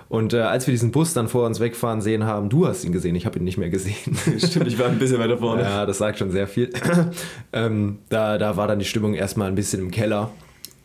[0.09, 2.91] Und äh, als wir diesen Bus dann vor uns wegfahren sehen haben, du hast ihn
[2.91, 4.17] gesehen, ich habe ihn nicht mehr gesehen.
[4.37, 5.61] Stimmt, ich war ein bisschen weiter vorne.
[5.61, 6.71] Ja, das sagt schon sehr viel.
[7.53, 10.31] ähm, da, da war dann die Stimmung erstmal ein bisschen im Keller.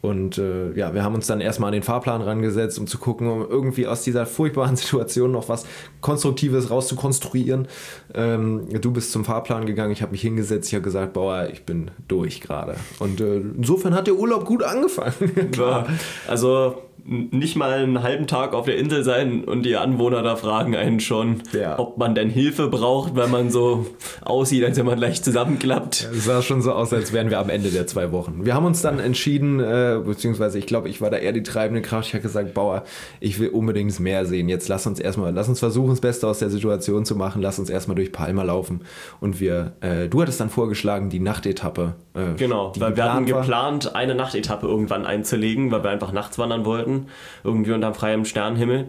[0.02, 3.26] Und äh, ja, wir haben uns dann erstmal an den Fahrplan rangesetzt, um zu gucken,
[3.26, 5.64] um irgendwie aus dieser furchtbaren Situation noch was
[6.02, 7.68] Konstruktives rauszukonstruieren.
[8.12, 11.64] Ähm, du bist zum Fahrplan gegangen, ich habe mich hingesetzt, ich habe gesagt, Bauer, ich
[11.64, 12.76] bin durch gerade.
[12.98, 15.14] Und äh, insofern hat der Urlaub gut angefangen.
[15.56, 15.86] ja,
[16.28, 20.74] also nicht mal einen halben Tag auf der Insel sein und die Anwohner da fragen
[20.74, 21.78] einen schon, ja.
[21.78, 23.86] ob man denn Hilfe braucht, weil man so
[24.22, 26.08] aussieht, als wenn man gleich zusammenklappt.
[26.10, 28.46] Es sah schon so aus, als wären wir am Ende der zwei Wochen.
[28.46, 31.82] Wir haben uns dann entschieden, äh, beziehungsweise ich glaube, ich war da eher die treibende
[31.82, 32.08] Kraft.
[32.08, 32.84] Ich habe gesagt, Bauer,
[33.20, 34.48] ich will unbedingt mehr sehen.
[34.48, 37.42] Jetzt lass uns erstmal, lass uns versuchen, das Beste aus der Situation zu machen.
[37.42, 38.80] Lass uns erstmal durch Palma laufen.
[39.20, 41.96] Und wir, äh, du hattest dann vorgeschlagen, die Nachtetappe.
[42.14, 46.64] Äh, genau, weil wir hatten geplant, eine Nachtetappe irgendwann einzulegen, weil wir einfach nachts wandern
[46.64, 47.08] wollten hatten,
[47.42, 48.88] irgendwie unter freiem Sternenhimmel.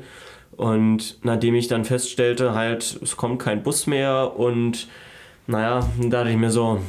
[0.56, 4.88] Und nachdem ich dann feststellte, halt, es kommt kein Bus mehr und
[5.48, 6.80] naja, da dachte ich mir so,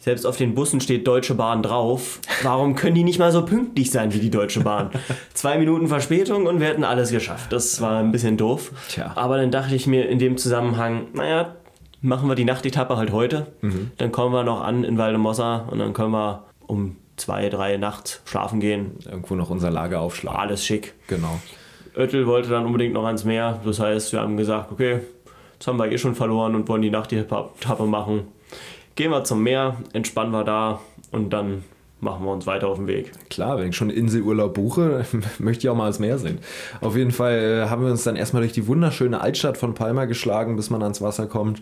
[0.00, 2.20] selbst auf den Bussen steht Deutsche Bahn drauf.
[2.42, 4.90] Warum können die nicht mal so pünktlich sein wie die Deutsche Bahn?
[5.34, 7.52] Zwei Minuten Verspätung und wir hätten alles geschafft.
[7.52, 8.72] Das war ein bisschen doof.
[8.88, 9.12] Tja.
[9.14, 11.54] Aber dann dachte ich mir in dem Zusammenhang, naja,
[12.00, 13.48] machen wir die Nachtetappe halt heute.
[13.60, 13.92] Mhm.
[13.98, 18.20] Dann kommen wir noch an in Valdemossa und dann können wir um zwei, drei nachts
[18.24, 18.96] schlafen gehen.
[19.04, 20.40] Irgendwo noch unser Lager aufschlagen.
[20.40, 20.94] Alles schick.
[21.06, 21.40] Genau.
[21.96, 23.60] Oettel wollte dann unbedingt noch ans Meer.
[23.64, 25.00] Das heißt, wir haben gesagt, okay,
[25.54, 28.28] jetzt haben wir eh schon verloren und wollen die Nacht die Etappe machen.
[28.94, 30.80] Gehen wir zum Meer, entspannen wir da
[31.10, 31.64] und dann
[32.00, 33.12] machen wir uns weiter auf den Weg.
[33.28, 35.04] Klar, wenn ich schon Inselurlaub buche,
[35.38, 36.38] möchte ich auch mal das Meer sehen.
[36.80, 40.06] Auf jeden Fall äh, haben wir uns dann erstmal durch die wunderschöne Altstadt von Palma
[40.06, 41.60] geschlagen, bis man ans Wasser kommt.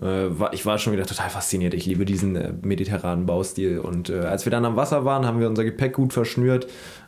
[0.00, 1.74] Äh, ich war schon wieder total fasziniert.
[1.74, 3.78] Ich liebe diesen äh, mediterranen Baustil.
[3.78, 6.66] Und als wir dann am Wasser waren, haben wir unser Gepäck gut verschnürt.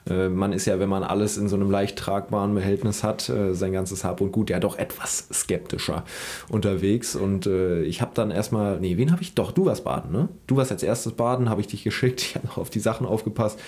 [0.09, 4.05] man ist ja, wenn man alles in so einem leicht tragbaren Behältnis hat, sein ganzes
[4.05, 6.05] Hab und Gut, ja doch etwas skeptischer
[6.49, 7.17] unterwegs.
[7.17, 9.35] Und ich habe dann erstmal, nee, wen habe ich?
[9.35, 10.29] Doch, du warst baden, ne?
[10.47, 12.21] Du warst als erstes baden, habe ich dich geschickt.
[12.27, 13.59] Ich habe noch auf die Sachen aufgepasst.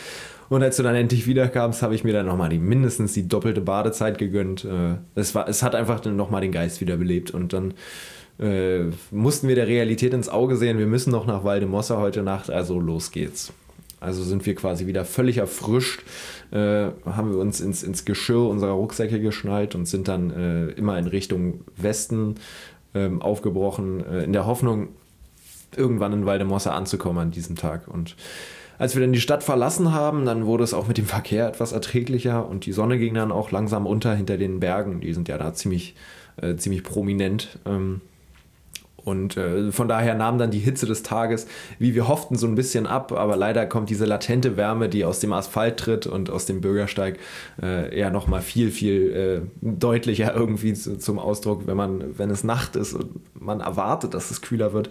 [0.49, 3.61] Und als du dann endlich wiederkamst, habe ich mir dann nochmal die, mindestens die doppelte
[3.61, 4.67] Badezeit gegönnt.
[5.15, 7.31] Es, war, es hat einfach nochmal den Geist wiederbelebt.
[7.31, 7.75] Und dann
[8.39, 12.51] äh, mussten wir der Realität ins Auge sehen, wir müssen noch nach Waldemossa heute Nacht,
[12.51, 13.53] also los geht's.
[14.01, 16.03] Also sind wir quasi wieder völlig erfrischt,
[16.53, 20.99] äh, haben wir uns ins, ins Geschirr unserer Rucksäcke geschnallt und sind dann äh, immer
[20.99, 22.37] in Richtung Westen
[22.95, 24.89] ähm, aufgebrochen, äh, in der Hoffnung,
[25.77, 27.89] irgendwann in Waldemossa anzukommen an diesem Tag.
[27.89, 28.15] Und
[28.79, 31.73] als wir dann die Stadt verlassen haben, dann wurde es auch mit dem Verkehr etwas
[31.73, 35.01] erträglicher und die Sonne ging dann auch langsam unter hinter den Bergen.
[35.01, 35.97] Die sind ja da ziemlich,
[36.37, 37.59] äh, ziemlich prominent.
[37.67, 38.01] Ähm,
[39.05, 41.47] und äh, von daher nahm dann die Hitze des Tages,
[41.79, 43.13] wie wir hofften, so ein bisschen ab.
[43.13, 47.19] Aber leider kommt diese latente Wärme, die aus dem Asphalt tritt und aus dem Bürgersteig,
[47.63, 52.45] äh, ja nochmal viel, viel äh, deutlicher irgendwie zu, zum Ausdruck, wenn, man, wenn es
[52.45, 54.91] Nacht ist und man erwartet, dass es kühler wird.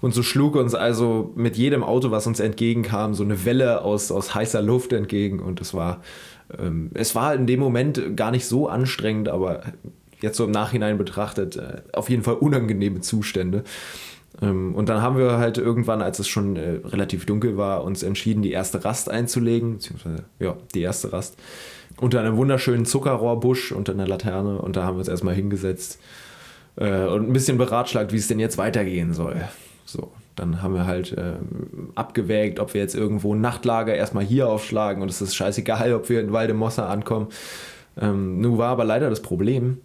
[0.00, 4.10] Und so schlug uns also mit jedem Auto, was uns entgegenkam, so eine Welle aus,
[4.10, 5.40] aus heißer Luft entgegen.
[5.40, 6.02] Und es war,
[6.58, 9.62] ähm, es war in dem Moment gar nicht so anstrengend, aber
[10.24, 13.62] jetzt so im Nachhinein betrachtet, äh, auf jeden Fall unangenehme Zustände.
[14.42, 18.02] Ähm, und dann haben wir halt irgendwann, als es schon äh, relativ dunkel war, uns
[18.02, 21.36] entschieden, die erste Rast einzulegen, beziehungsweise ja, die erste Rast,
[22.00, 24.58] unter einem wunderschönen Zuckerrohrbusch, unter einer Laterne.
[24.58, 26.00] Und da haben wir uns erstmal hingesetzt
[26.76, 29.36] äh, und ein bisschen beratschlagt, wie es denn jetzt weitergehen soll.
[29.84, 31.34] So, dann haben wir halt äh,
[31.94, 36.08] abgewägt, ob wir jetzt irgendwo ein Nachtlager erstmal hier aufschlagen und es ist scheißegal, ob
[36.08, 37.28] wir in Waldemossa ankommen.
[38.00, 39.78] Ähm, nun war aber leider das Problem,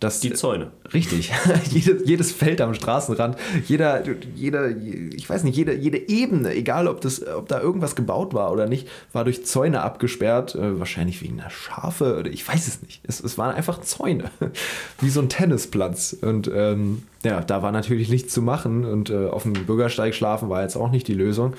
[0.00, 0.72] dass die Zäune.
[0.92, 1.32] Richtig.
[1.70, 4.02] jedes, jedes Feld am Straßenrand, jeder,
[4.34, 8.52] jeder, ich weiß nicht, jede, jede Ebene, egal ob, das, ob da irgendwas gebaut war
[8.52, 10.54] oder nicht, war durch Zäune abgesperrt.
[10.54, 13.00] Äh, wahrscheinlich wegen der Schafe oder ich weiß es nicht.
[13.04, 14.30] Es, es waren einfach Zäune.
[15.00, 16.14] Wie so ein Tennisplatz.
[16.20, 18.84] Und ähm, ja, da war natürlich nichts zu machen.
[18.84, 21.54] Und äh, auf dem Bürgersteig schlafen war jetzt auch nicht die Lösung.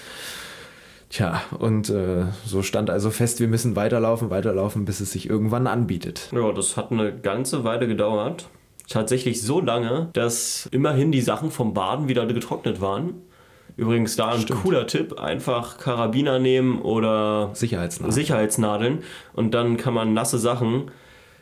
[1.10, 5.65] Tja, und äh, so stand also fest, wir müssen weiterlaufen, weiterlaufen, bis es sich irgendwann
[5.67, 6.30] anbietet.
[6.34, 8.48] Ja, das hat eine ganze Weile gedauert.
[8.89, 13.22] Tatsächlich so lange, dass immerhin die Sachen vom Baden wieder getrocknet waren.
[13.78, 14.63] Übrigens da ein Stimmt.
[14.63, 18.12] cooler Tipp, einfach Karabiner nehmen oder Sicherheitsnadeln.
[18.12, 20.89] Sicherheitsnadeln und dann kann man nasse Sachen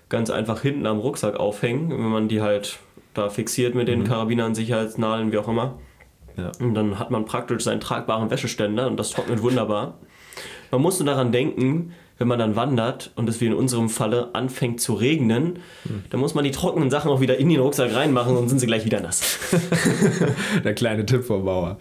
[0.10, 2.80] ganz einfach hinten am Rucksack aufhängen, wenn man die halt
[3.14, 4.04] da fixiert mit den mhm.
[4.06, 5.76] Karabinern, Sicherheitsnadeln, wie auch immer.
[6.38, 6.52] Ja.
[6.60, 9.98] Und dann hat man praktisch seinen tragbaren Wäscheständer und das trocknet wunderbar.
[10.72, 14.30] Man muss nur daran denken, wenn man dann wandert und es wie in unserem Falle
[14.34, 16.04] anfängt zu regnen, hm.
[16.10, 18.68] dann muss man die trockenen Sachen auch wieder in den Rucksack reinmachen, sonst sind sie
[18.68, 19.40] gleich wieder nass.
[20.64, 21.78] Der kleine Tipp vom Bauer.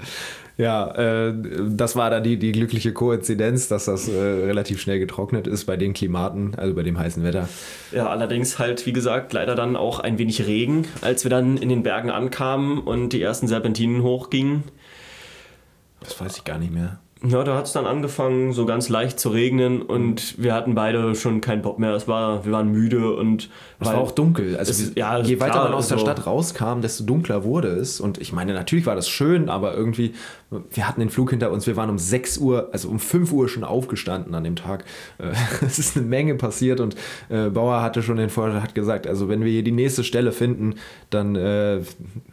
[0.57, 1.35] Ja, äh,
[1.69, 5.77] das war dann die, die glückliche Koinzidenz, dass das äh, relativ schnell getrocknet ist bei
[5.77, 7.49] den Klimaten, also bei dem heißen Wetter.
[7.91, 11.69] Ja, allerdings halt, wie gesagt, leider dann auch ein wenig Regen, als wir dann in
[11.69, 14.63] den Bergen ankamen und die ersten Serpentinen hochgingen.
[16.01, 17.01] Das weiß ich gar nicht mehr.
[17.27, 21.15] Ja, da hat es dann angefangen, so ganz leicht zu regnen und wir hatten beide
[21.15, 21.95] schon keinen Bock mehr.
[21.95, 23.49] Es war, wir waren müde und.
[23.81, 24.57] Es war auch dunkel.
[24.59, 27.69] Also, es, ja, je weiter klar, man aus der also Stadt rauskam, desto dunkler wurde
[27.69, 27.99] es.
[27.99, 30.15] Und ich meine, natürlich war das schön, aber irgendwie,
[30.71, 31.67] wir hatten den Flug hinter uns.
[31.67, 34.85] Wir waren um 6 Uhr, also um 5 Uhr schon aufgestanden an dem Tag.
[35.17, 35.33] Äh,
[35.67, 36.95] es ist eine Menge passiert und
[37.31, 40.33] äh, Bauer hatte schon den Vorschlag, hat gesagt, also wenn wir hier die nächste Stelle
[40.33, 40.75] finden,
[41.09, 41.81] dann äh,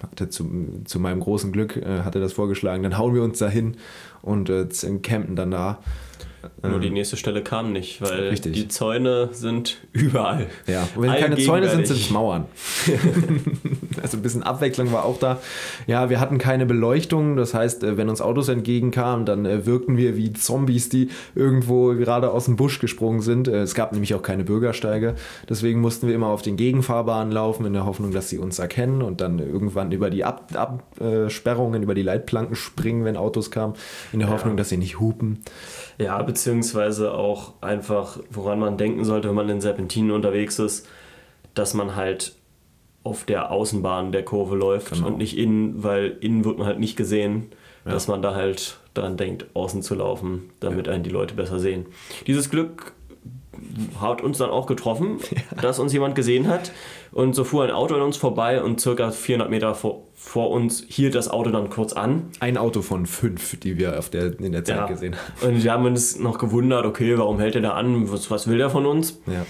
[0.03, 0.49] hatte zu,
[0.83, 3.77] zu meinem großen Glück hatte das vorgeschlagen, dann hauen wir uns da hin
[4.21, 4.67] und äh,
[5.01, 5.79] campen dann da.
[6.63, 8.53] Nur die ähm, nächste Stelle kam nicht, weil Richtig.
[8.53, 10.47] die Zäune sind überall.
[10.67, 12.45] Ja, und wenn keine Zäune sind, sind es Mauern.
[14.01, 15.39] also ein bisschen Abwechslung war auch da.
[15.87, 19.97] Ja, wir hatten keine Beleuchtung, das heißt, äh, wenn uns Autos entgegenkamen, dann äh, wirkten
[19.97, 23.47] wir wie Zombies, die irgendwo gerade aus dem Busch gesprungen sind.
[23.47, 25.15] Äh, es gab nämlich auch keine Bürgersteige,
[25.49, 29.01] deswegen mussten wir immer auf den Gegenfahrbahnen laufen, in der Hoffnung, dass sie uns erkennen
[29.01, 33.75] und dann irgendwann über die Ab Absperrungen, über die Leitplanken springen, wenn Autos kamen,
[34.11, 34.57] in der Hoffnung, ja.
[34.57, 35.43] dass sie nicht hupen.
[35.97, 40.87] Ja, beziehungsweise auch einfach, woran man denken sollte, wenn man in Serpentinen unterwegs ist,
[41.53, 42.35] dass man halt
[43.03, 45.07] auf der Außenbahn der Kurve läuft genau.
[45.07, 47.51] und nicht innen, weil innen wird man halt nicht gesehen,
[47.85, 47.91] ja.
[47.91, 50.93] dass man da halt daran denkt, außen zu laufen, damit ja.
[50.93, 51.85] einen die Leute besser sehen.
[52.27, 52.93] Dieses Glück
[53.99, 55.61] hat uns dann auch getroffen, ja.
[55.61, 56.71] dass uns jemand gesehen hat.
[57.11, 60.85] Und so fuhr ein Auto an uns vorbei und circa 400 Meter vor, vor uns
[60.87, 62.29] hielt das Auto dann kurz an.
[62.39, 64.85] Ein Auto von fünf, die wir auf der, in der Zeit ja.
[64.87, 65.49] gesehen haben.
[65.49, 68.11] Und wir haben uns noch gewundert, okay, warum hält er da an?
[68.11, 69.19] Was, was will der von uns?
[69.27, 69.45] Ja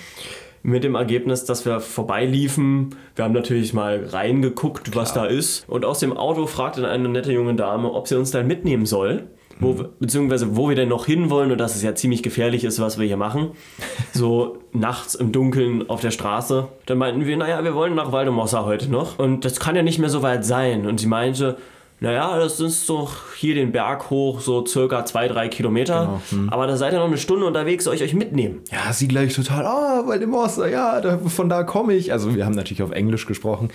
[0.63, 2.95] mit dem Ergebnis, dass wir vorbeiliefen.
[3.15, 5.03] Wir haben natürlich mal reingeguckt, Klar.
[5.03, 5.67] was da ist.
[5.67, 8.85] Und aus dem Auto fragte dann eine nette junge Dame, ob sie uns dann mitnehmen
[8.85, 9.23] soll
[9.59, 12.99] wo, beziehungsweise wo wir denn noch hinwollen und dass es ja ziemlich gefährlich ist, was
[12.99, 13.51] wir hier machen.
[14.13, 16.67] So nachts im Dunkeln auf der Straße.
[16.85, 19.19] Dann meinten wir, naja, wir wollen nach Waldemossa heute noch.
[19.19, 20.85] Und das kann ja nicht mehr so weit sein.
[20.85, 21.57] Und sie meinte,
[22.01, 23.09] naja, das ist so
[23.41, 26.21] hier den Berg hoch, so circa zwei, drei Kilometer.
[26.29, 26.43] Genau.
[26.43, 26.49] Hm.
[26.49, 28.61] Aber da seid ihr noch eine Stunde unterwegs, soll ich euch mitnehmen?
[28.71, 32.13] Ja, sie gleich total, ah, bei dem Moster, ja, da, von da komme ich.
[32.13, 33.69] Also wir haben natürlich auf Englisch gesprochen.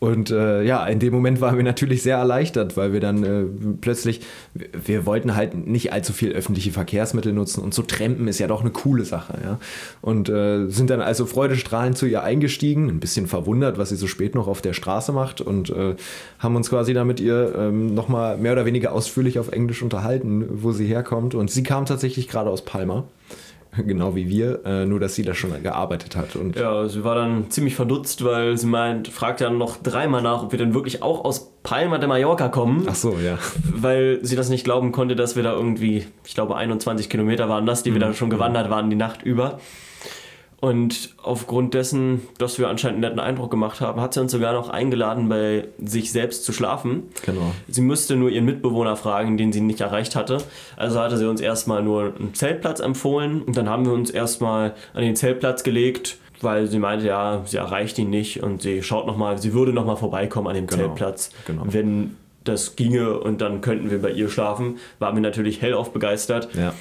[0.00, 3.44] Und äh, ja, in dem Moment waren wir natürlich sehr erleichtert, weil wir dann äh,
[3.80, 4.22] plötzlich,
[4.54, 8.62] wir wollten halt nicht allzu viel öffentliche Verkehrsmittel nutzen und so trampen ist ja doch
[8.62, 9.58] eine coole Sache, ja.
[10.00, 14.06] Und äh, sind dann also freudestrahlend zu ihr eingestiegen, ein bisschen verwundert, was sie so
[14.06, 15.94] spät noch auf der Straße macht und äh,
[16.38, 19.82] haben uns quasi da mit ihr äh, ähm, nochmal mehr oder weniger ausführlich auf Englisch
[19.82, 21.34] unterhalten, wo sie herkommt.
[21.34, 23.04] Und sie kam tatsächlich gerade aus Palma.
[23.86, 26.34] Genau wie wir, äh, nur dass sie da schon gearbeitet hat.
[26.34, 30.42] Und ja, sie war dann ziemlich verdutzt, weil sie meint, fragt dann noch dreimal nach,
[30.42, 32.88] ob wir denn wirklich auch aus Palma de Mallorca kommen.
[32.88, 33.38] Ach so, ja.
[33.72, 37.64] Weil sie das nicht glauben konnte, dass wir da irgendwie, ich glaube 21 Kilometer waren
[37.64, 37.94] das, die mhm.
[37.94, 39.60] wir da schon gewandert waren die Nacht über.
[40.60, 44.52] Und aufgrund dessen, dass wir anscheinend einen netten Eindruck gemacht haben, hat sie uns sogar
[44.52, 47.04] noch eingeladen, bei sich selbst zu schlafen.
[47.24, 47.52] Genau.
[47.66, 50.38] Sie müsste nur ihren Mitbewohner fragen, den sie nicht erreicht hatte.
[50.76, 53.40] Also hatte sie uns erstmal nur einen Zeltplatz empfohlen.
[53.42, 57.56] Und dann haben wir uns erstmal an den Zeltplatz gelegt, weil sie meinte, ja, sie
[57.56, 60.82] erreicht ihn nicht und sie schaut nochmal, sie würde nochmal vorbeikommen an dem genau.
[60.82, 61.30] Zeltplatz.
[61.46, 61.62] Genau.
[61.66, 66.48] Wenn das ginge und dann könnten wir bei ihr schlafen, waren wir natürlich hellauf begeistert.
[66.54, 66.74] Ja.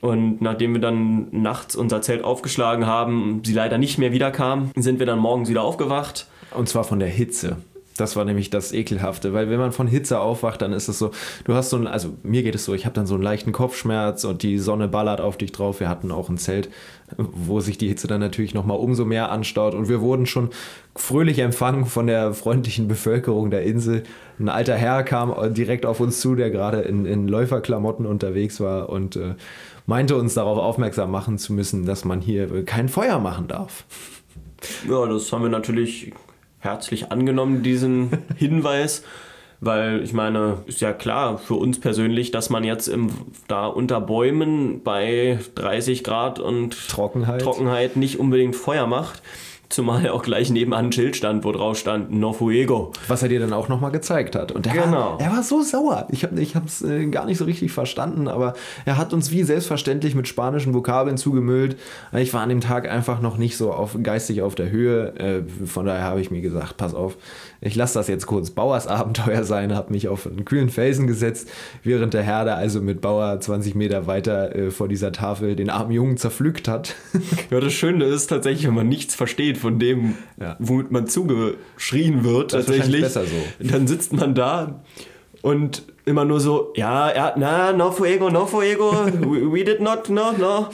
[0.00, 4.98] Und nachdem wir dann nachts unser Zelt aufgeschlagen haben, sie leider nicht mehr wiederkam, sind
[4.98, 6.26] wir dann morgens wieder aufgewacht.
[6.54, 7.56] Und zwar von der Hitze.
[7.96, 11.12] Das war nämlich das Ekelhafte, weil wenn man von Hitze aufwacht, dann ist es so,
[11.44, 13.52] du hast so ein, also mir geht es so, ich habe dann so einen leichten
[13.52, 15.80] Kopfschmerz und die Sonne ballert auf dich drauf.
[15.80, 16.68] Wir hatten auch ein Zelt,
[17.16, 20.50] wo sich die Hitze dann natürlich nochmal umso mehr anstaut und wir wurden schon
[20.94, 24.02] fröhlich empfangen von der freundlichen Bevölkerung der Insel.
[24.38, 28.90] Ein alter Herr kam direkt auf uns zu, der gerade in, in Läuferklamotten unterwegs war
[28.90, 29.34] und äh,
[29.86, 33.84] meinte uns darauf aufmerksam machen zu müssen, dass man hier kein Feuer machen darf.
[34.88, 36.12] Ja, das haben wir natürlich
[36.58, 39.02] herzlich angenommen, diesen Hinweis.
[39.58, 43.10] Weil ich meine, ist ja klar für uns persönlich, dass man jetzt im,
[43.48, 47.40] da unter Bäumen bei 30 Grad und Trockenheit.
[47.40, 49.22] Trockenheit nicht unbedingt Feuer macht.
[49.68, 52.92] Zumal er auch gleich nebenan ein Schild stand, wo drauf stand No Fuego.
[53.08, 54.52] Was er dir dann auch nochmal gezeigt hat.
[54.52, 54.92] Und der, genau.
[54.92, 56.06] war, er war so sauer.
[56.10, 60.14] Ich habe es äh, gar nicht so richtig verstanden, aber er hat uns wie selbstverständlich
[60.14, 61.76] mit spanischen Vokabeln zugemüllt.
[62.12, 65.14] Ich war an dem Tag einfach noch nicht so auf, geistig auf der Höhe.
[65.16, 67.16] Äh, von daher habe ich mir gesagt, pass auf,
[67.60, 71.48] ich lasse das jetzt kurz Bauers Abenteuer sein, habe mich auf einen kühlen Felsen gesetzt,
[71.82, 75.70] während der Herr da also mit Bauer 20 Meter weiter äh, vor dieser Tafel den
[75.70, 76.94] armen Jungen zerpflückt hat.
[77.50, 80.56] ja, das Schöne ist tatsächlich, wenn man nichts versteht von dem, ja.
[80.58, 83.66] womit man zugeschrien wird, das tatsächlich, besser so.
[83.68, 84.82] dann sitzt man da
[85.42, 88.92] und immer nur so, ja, ja, na, no fuego, no fuego,
[89.22, 90.68] we, we did not, no, no.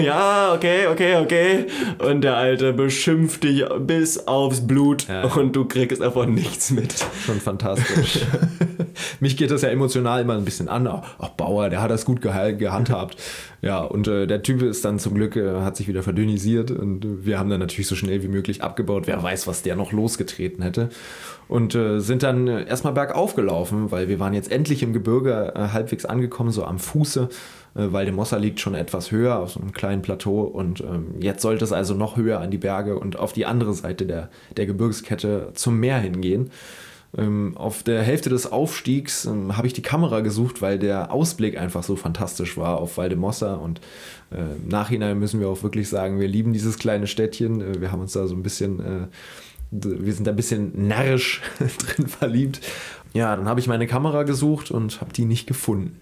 [0.00, 1.66] Ja, okay, okay, okay.
[1.98, 5.24] Und der Alte beschimpft dich bis aufs Blut ja.
[5.24, 6.94] und du kriegst davon nichts mit.
[7.24, 8.20] Schon fantastisch.
[9.20, 10.86] Mich geht das ja emotional immer ein bisschen an.
[10.86, 13.16] Ach, Bauer, der hat das gut gehandhabt.
[13.62, 17.26] Ja, und äh, der Typ ist dann zum Glück, äh, hat sich wieder verdünnisiert und
[17.26, 19.06] wir haben dann natürlich so schnell wie möglich abgebaut.
[19.06, 20.90] Wer weiß, was der noch losgetreten hätte.
[21.48, 25.52] Und äh, sind dann äh, erstmal bergauf gelaufen, weil wir waren jetzt endlich im Gebirge
[25.54, 27.28] äh, halbwegs angekommen, so am Fuße,
[27.74, 31.14] äh, weil der Mossa liegt schon etwas höher auf so einem kleinen Plateau und ähm,
[31.20, 34.30] jetzt sollte es also noch höher an die Berge und auf die andere Seite der,
[34.56, 36.50] der Gebirgskette zum Meer hingehen.
[37.16, 41.58] Ähm, auf der Hälfte des Aufstiegs ähm, habe ich die Kamera gesucht, weil der Ausblick
[41.58, 43.54] einfach so fantastisch war auf Valdemossa.
[43.54, 43.80] Und
[44.30, 47.60] äh, im Nachhinein müssen wir auch wirklich sagen, wir lieben dieses kleine Städtchen.
[47.60, 49.06] Äh, wir haben uns da so ein bisschen, äh,
[49.70, 52.60] wir sind da ein bisschen närrisch drin verliebt.
[53.16, 55.98] Ja, dann habe ich meine Kamera gesucht und habe die nicht gefunden.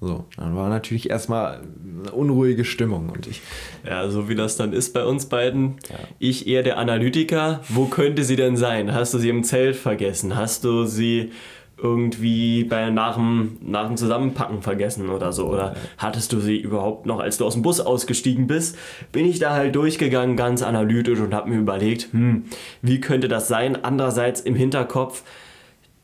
[0.00, 1.62] So, dann war natürlich erstmal
[2.02, 3.40] eine unruhige Stimmung und ich.
[3.84, 5.78] Ja, so wie das dann ist bei uns beiden.
[5.88, 5.96] Ja.
[6.18, 7.60] Ich eher der Analytiker.
[7.68, 8.94] Wo könnte sie denn sein?
[8.94, 10.36] Hast du sie im Zelt vergessen?
[10.36, 11.32] Hast du sie
[11.76, 15.46] irgendwie bei, nach, dem, nach dem Zusammenpacken vergessen oder so?
[15.46, 18.78] Oder hattest du sie überhaupt noch, als du aus dem Bus ausgestiegen bist?
[19.10, 22.44] Bin ich da halt durchgegangen, ganz analytisch und habe mir überlegt, hm,
[22.82, 23.82] wie könnte das sein?
[23.84, 25.24] Andererseits im Hinterkopf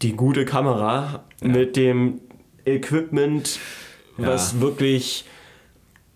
[0.02, 1.48] die gute Kamera ja.
[1.48, 2.20] mit dem
[2.64, 3.58] Equipment,
[4.16, 4.60] was ja.
[4.60, 5.24] wirklich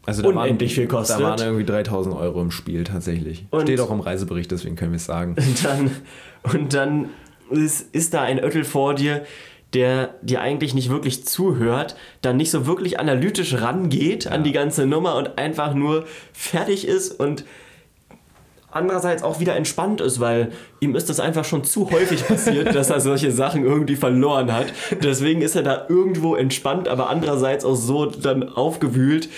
[0.07, 1.21] Also da unendlich waren, viel kostet.
[1.21, 3.47] Da waren irgendwie 3000 Euro im Spiel tatsächlich.
[3.51, 5.37] Und- Steht auch im Reisebericht, deswegen können wir es sagen.
[5.37, 5.91] Und dann,
[6.53, 7.11] und dann
[7.51, 9.25] ist, ist da ein Öttel vor dir,
[9.75, 14.87] der dir eigentlich nicht wirklich zuhört, dann nicht so wirklich analytisch rangeht an die ganze
[14.87, 17.45] Nummer und einfach nur fertig ist und
[18.75, 22.91] andererseits auch wieder entspannt ist, weil ihm ist das einfach schon zu häufig passiert, dass
[22.91, 24.67] er solche Sachen irgendwie verloren hat.
[25.03, 29.29] Deswegen ist er da irgendwo entspannt, aber andererseits auch so dann aufgewühlt,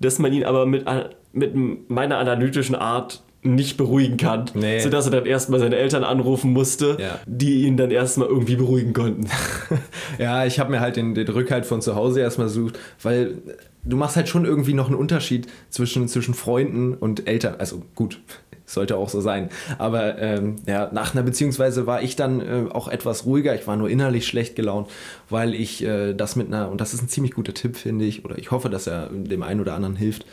[0.00, 0.84] dass man ihn aber mit,
[1.32, 4.80] mit meiner analytischen Art nicht beruhigen kann, Nee.
[4.80, 7.20] sodass er dann erstmal seine Eltern anrufen musste, Ja.
[7.26, 9.28] die ihn dann erstmal irgendwie beruhigen konnten.
[10.18, 13.38] Ja, ich habe mir halt den, den Rückhalt von zu Hause erstmal gesucht, weil
[13.84, 17.56] du machst halt schon irgendwie noch einen Unterschied zwischen, zwischen Freunden und Eltern.
[17.58, 18.20] Also gut,
[18.66, 19.50] sollte auch so sein.
[19.78, 23.54] Aber ähm, ja, nach einer Beziehungsweise war ich dann äh, auch etwas ruhiger.
[23.54, 24.88] Ich war nur innerlich schlecht gelaunt,
[25.28, 28.24] weil ich äh, das mit einer, und das ist ein ziemlich guter Tipp, finde ich,
[28.24, 30.24] oder ich hoffe, dass er dem einen oder anderen hilft,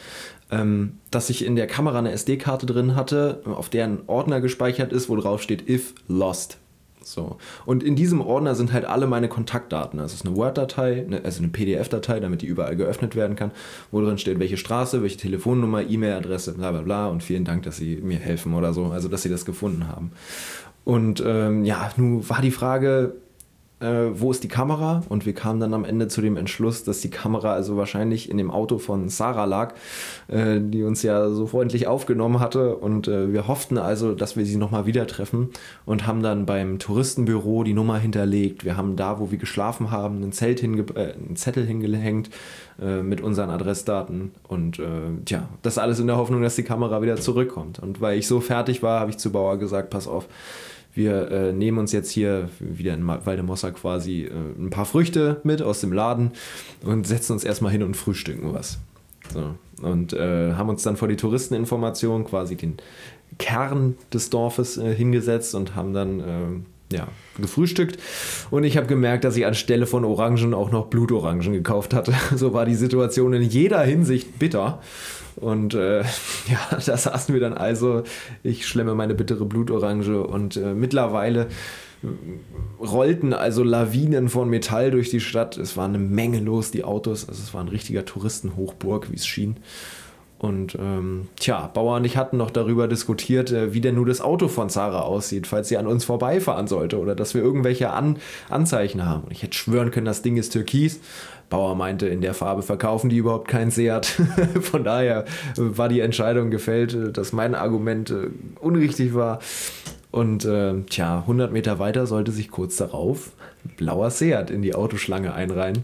[0.51, 4.93] ähm, dass ich in der Kamera eine SD-Karte drin hatte, auf der ein Ordner gespeichert
[4.93, 6.57] ist, wo drauf steht if lost.
[7.03, 7.37] So.
[7.65, 9.99] Und in diesem Ordner sind halt alle meine Kontaktdaten.
[9.99, 13.51] Das ist eine Word-Datei, eine, also eine PDF-Datei, damit die überall geöffnet werden kann,
[13.91, 17.77] wo drin steht, welche Straße, welche Telefonnummer, E-Mail-Adresse, bla bla bla und vielen Dank, dass
[17.77, 20.11] Sie mir helfen oder so, also dass Sie das gefunden haben.
[20.83, 23.15] Und ähm, ja, nun war die Frage,
[23.81, 25.03] äh, wo ist die Kamera?
[25.09, 28.37] Und wir kamen dann am Ende zu dem Entschluss, dass die Kamera also wahrscheinlich in
[28.37, 29.73] dem Auto von Sarah lag,
[30.27, 32.75] äh, die uns ja so freundlich aufgenommen hatte.
[32.75, 35.49] Und äh, wir hofften also, dass wir sie nochmal wieder treffen
[35.85, 38.65] und haben dann beim Touristenbüro die Nummer hinterlegt.
[38.65, 42.29] Wir haben da, wo wir geschlafen haben, ein Zelt hinge äh, einen Zettel hingehängt
[42.81, 44.31] äh, mit unseren Adressdaten.
[44.47, 44.83] Und äh,
[45.25, 47.79] tja, das alles in der Hoffnung, dass die Kamera wieder zurückkommt.
[47.79, 50.27] Und weil ich so fertig war, habe ich zu Bauer gesagt, pass auf,
[50.93, 55.61] wir äh, nehmen uns jetzt hier wieder in Waldemossa quasi äh, ein paar Früchte mit
[55.61, 56.31] aus dem Laden
[56.83, 58.79] und setzen uns erstmal hin und frühstücken was.
[59.33, 59.55] So.
[59.81, 62.77] Und äh, haben uns dann vor die Touristeninformation quasi den
[63.37, 67.07] Kern des Dorfes äh, hingesetzt und haben dann äh, ja,
[67.39, 67.97] gefrühstückt.
[68.49, 72.13] Und ich habe gemerkt, dass ich anstelle von Orangen auch noch Blutorangen gekauft hatte.
[72.35, 74.81] So war die Situation in jeder Hinsicht bitter.
[75.35, 75.99] Und äh,
[76.49, 78.03] ja, da saßen wir dann also.
[78.43, 81.47] Ich schlemme meine bittere Blutorange und äh, mittlerweile
[82.03, 82.07] äh,
[82.79, 85.57] rollten also Lawinen von Metall durch die Stadt.
[85.57, 87.27] Es war eine Menge los, die Autos.
[87.27, 89.57] Also es war ein richtiger Touristenhochburg, wie es schien.
[90.41, 94.21] Und ähm, tja, Bauer und ich hatten noch darüber diskutiert, äh, wie denn nun das
[94.21, 98.17] Auto von Sarah aussieht, falls sie an uns vorbeifahren sollte oder dass wir irgendwelche an
[98.49, 99.25] Anzeichen haben.
[99.25, 100.99] Und ich hätte schwören können, das Ding ist türkis.
[101.51, 104.07] Bauer meinte, in der Farbe verkaufen die überhaupt keinen Seat.
[104.61, 105.27] Von daher äh,
[105.57, 108.29] war die Entscheidung gefällt, äh, dass mein Argument äh,
[108.59, 109.37] unrichtig war.
[110.09, 113.33] Und äh, tja, 100 Meter weiter sollte sich kurz darauf
[113.77, 115.83] blauer Seat in die Autoschlange einreihen.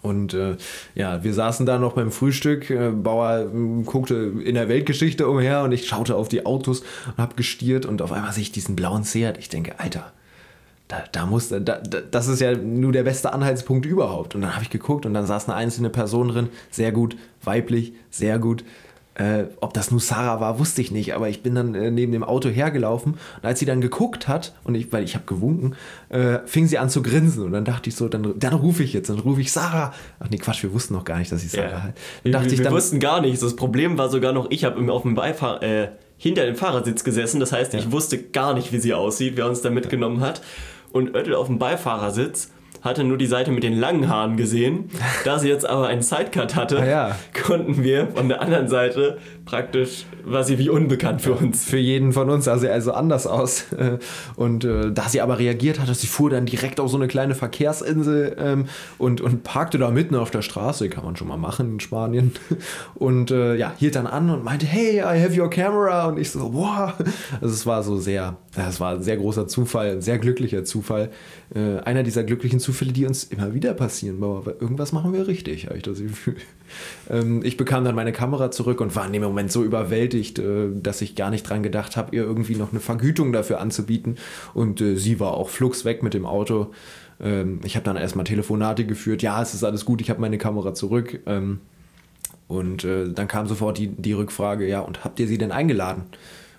[0.00, 0.56] Und äh,
[0.94, 2.70] ja, wir saßen da noch beim Frühstück.
[2.70, 7.18] Äh, Bauer äh, guckte in der Weltgeschichte umher und ich schaute auf die Autos und
[7.18, 9.38] habe gestiert und auf einmal sehe ich diesen blauen Seat.
[9.38, 10.12] Ich denke, Alter,
[10.88, 14.34] da, da muss, da, da, das ist ja nur der beste Anhaltspunkt überhaupt.
[14.34, 17.92] Und dann habe ich geguckt und dann saß eine einzelne Person drin, sehr gut, weiblich,
[18.10, 18.64] sehr gut.
[19.18, 22.12] Äh, ob das nur Sarah war, wusste ich nicht, aber ich bin dann äh, neben
[22.12, 25.74] dem Auto hergelaufen und als sie dann geguckt hat, und ich, weil ich habe gewunken,
[26.08, 28.92] äh, fing sie an zu grinsen und dann dachte ich so, dann, dann rufe ich
[28.92, 29.92] jetzt, dann rufe ich Sarah.
[30.20, 31.82] Ach nee, Quatsch, wir wussten noch gar nicht, dass sie Sarah Ja.
[31.82, 31.94] halt.
[32.22, 33.40] Wir, dachte ich wir dann, wussten gar nichts.
[33.40, 37.40] Das Problem war sogar noch, ich habe auf dem Beifahrer, äh, hinter dem Fahrersitz gesessen.
[37.40, 40.42] Das heißt, ich wusste gar nicht, wie sie aussieht, wer uns da mitgenommen hat.
[40.92, 42.50] Und Oettel auf dem Beifahrersitz
[42.82, 44.90] hatte nur die Seite mit den langen Haaren gesehen.
[45.24, 47.16] Da sie jetzt aber einen Sidecut hatte, Ah ja.
[47.44, 51.64] konnten wir von der anderen Seite praktisch, war sie wie unbekannt für uns.
[51.64, 53.64] für jeden von uns sah sie also anders aus.
[54.36, 57.34] Und äh, da sie aber reagiert hat, sie fuhr dann direkt auf so eine kleine
[57.34, 58.66] Verkehrsinsel ähm,
[58.98, 62.32] und, und parkte da mitten auf der Straße, kann man schon mal machen in Spanien.
[62.94, 66.06] Und äh, ja, hielt dann an und meinte, hey, I have your camera.
[66.06, 66.92] Und ich so, wow.
[67.40, 71.10] Also es war so sehr, es war ein sehr großer Zufall, ein sehr glücklicher Zufall.
[71.54, 74.22] Äh, einer dieser glücklichen Zufälle, die uns immer wieder passieren.
[74.22, 76.36] Aber irgendwas machen wir richtig, habe ich das Gefühl.
[77.08, 80.68] Ähm, ich bekam dann meine Kamera zurück und war in dem Moment so überwältigt, äh,
[80.74, 84.16] dass ich gar nicht dran gedacht habe, ihr irgendwie noch eine Vergütung dafür anzubieten.
[84.52, 86.66] Und äh, sie war auch flugs weg mit dem Auto.
[87.22, 89.22] Ähm, ich habe dann erstmal Telefonate geführt.
[89.22, 91.20] Ja, es ist alles gut, ich habe meine Kamera zurück.
[91.24, 91.60] Ähm,
[92.48, 96.02] und äh, dann kam sofort die, die Rückfrage, ja, und habt ihr sie denn eingeladen?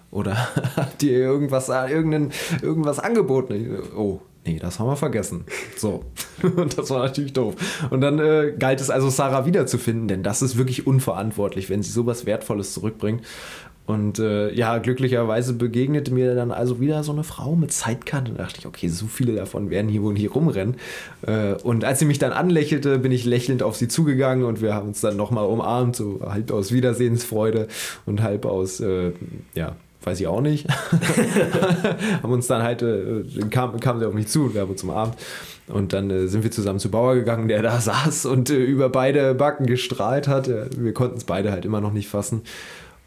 [0.10, 0.36] Oder
[0.76, 2.32] habt ihr irgendwas, äh, irgendein,
[2.64, 3.78] irgendwas angeboten?
[3.96, 5.46] Oh, nee, das haben wir vergessen.
[5.78, 6.04] So.
[6.44, 7.56] Und das war natürlich doof.
[7.90, 11.92] Und dann äh, galt es also, Sarah wiederzufinden, denn das ist wirklich unverantwortlich, wenn sie
[11.92, 13.24] sowas Wertvolles zurückbringt.
[13.86, 18.34] Und äh, ja, glücklicherweise begegnete mir dann also wieder so eine Frau mit Zeitkante.
[18.34, 20.76] Da dachte ich, okay, so viele davon werden hier wohl hier rumrennen.
[21.26, 24.76] Äh, und als sie mich dann anlächelte, bin ich lächelnd auf sie zugegangen und wir
[24.76, 27.68] haben uns dann nochmal umarmt, so halb aus Wiedersehensfreude
[28.06, 29.12] und halb aus, äh,
[29.56, 29.76] ja,
[30.10, 30.68] weiß ich auch nicht.
[32.24, 34.84] haben uns dann halt, äh, kam, kam sie auf mich zu und wir haben uns
[34.84, 35.16] umarmt.
[35.68, 38.90] Und dann äh, sind wir zusammen zu Bauer gegangen, der da saß und äh, über
[38.90, 40.50] beide Backen gestrahlt hat.
[40.50, 42.42] wir konnten es beide halt immer noch nicht fassen.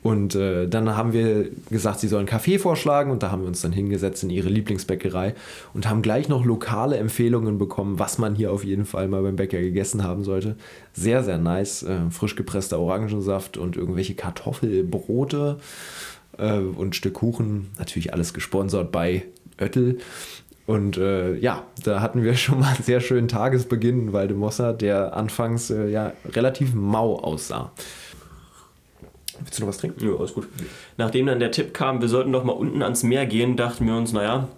[0.03, 3.61] Und äh, dann haben wir gesagt, sie sollen Kaffee vorschlagen und da haben wir uns
[3.61, 5.35] dann hingesetzt in ihre Lieblingsbäckerei
[5.75, 9.37] und haben gleich noch lokale Empfehlungen bekommen, was man hier auf jeden Fall mal beim
[9.37, 10.57] Bäcker gegessen haben sollte.
[10.93, 11.85] Sehr, sehr nice.
[11.85, 15.59] Äh, frisch gepresster Orangensaft und irgendwelche Kartoffelbrote
[16.39, 17.71] äh, und ein Stück Kuchen.
[17.79, 19.25] Natürlich alles gesponsert bei
[19.61, 19.99] Oettel.
[20.67, 25.17] Und äh, ja, da hatten wir schon mal einen sehr schönen Tagesbeginn in Waldemosser, der
[25.17, 27.73] anfangs äh, ja relativ mau aussah.
[29.39, 30.07] Willst du noch was trinken?
[30.07, 30.47] Ja, alles gut.
[30.99, 33.97] Nachdem dann der Tipp kam, wir sollten doch mal unten ans Meer gehen, dachten wir
[33.97, 34.49] uns, naja,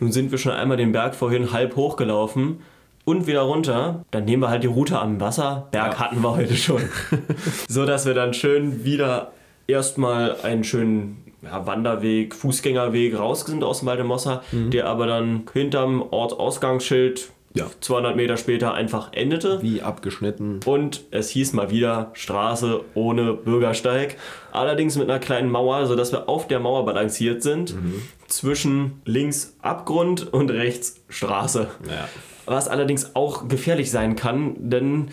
[0.00, 2.60] nun sind wir schon einmal den Berg vorhin halb hochgelaufen
[3.04, 4.04] und wieder runter.
[4.10, 5.68] Dann nehmen wir halt die Route am Wasser.
[5.70, 5.98] Berg ja.
[5.98, 6.82] hatten wir heute schon.
[7.68, 9.32] so dass wir dann schön wieder
[9.66, 14.70] erstmal einen schönen ja, Wanderweg, Fußgängerweg raus sind aus dem Waldemosser, mhm.
[14.70, 17.66] der aber dann hinterm Ortsausgangsschild ja.
[17.80, 19.60] 200 Meter später einfach endete.
[19.62, 20.60] Wie abgeschnitten.
[20.64, 24.16] Und es hieß mal wieder Straße ohne Bürgersteig.
[24.52, 27.74] Allerdings mit einer kleinen Mauer, sodass wir auf der Mauer balanciert sind.
[27.74, 28.02] Mhm.
[28.26, 31.68] Zwischen links Abgrund und rechts Straße.
[31.88, 32.08] Ja.
[32.46, 35.08] Was allerdings auch gefährlich sein kann, denn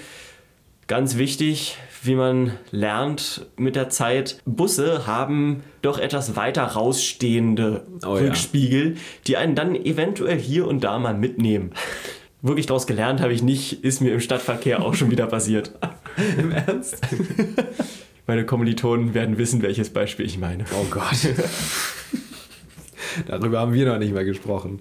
[0.88, 8.14] ganz wichtig, wie man lernt mit der Zeit, Busse haben doch etwas weiter rausstehende oh,
[8.14, 9.00] Rückspiegel, ja.
[9.28, 11.72] die einen dann eventuell hier und da mal mitnehmen
[12.42, 15.72] wirklich daraus gelernt habe ich nicht, ist mir im Stadtverkehr auch schon wieder passiert.
[16.38, 17.00] Im Ernst?
[18.28, 20.64] Meine Kommilitonen werden wissen, welches Beispiel ich meine.
[20.80, 21.28] Oh Gott.
[23.28, 24.80] Darüber haben wir noch nicht mehr gesprochen.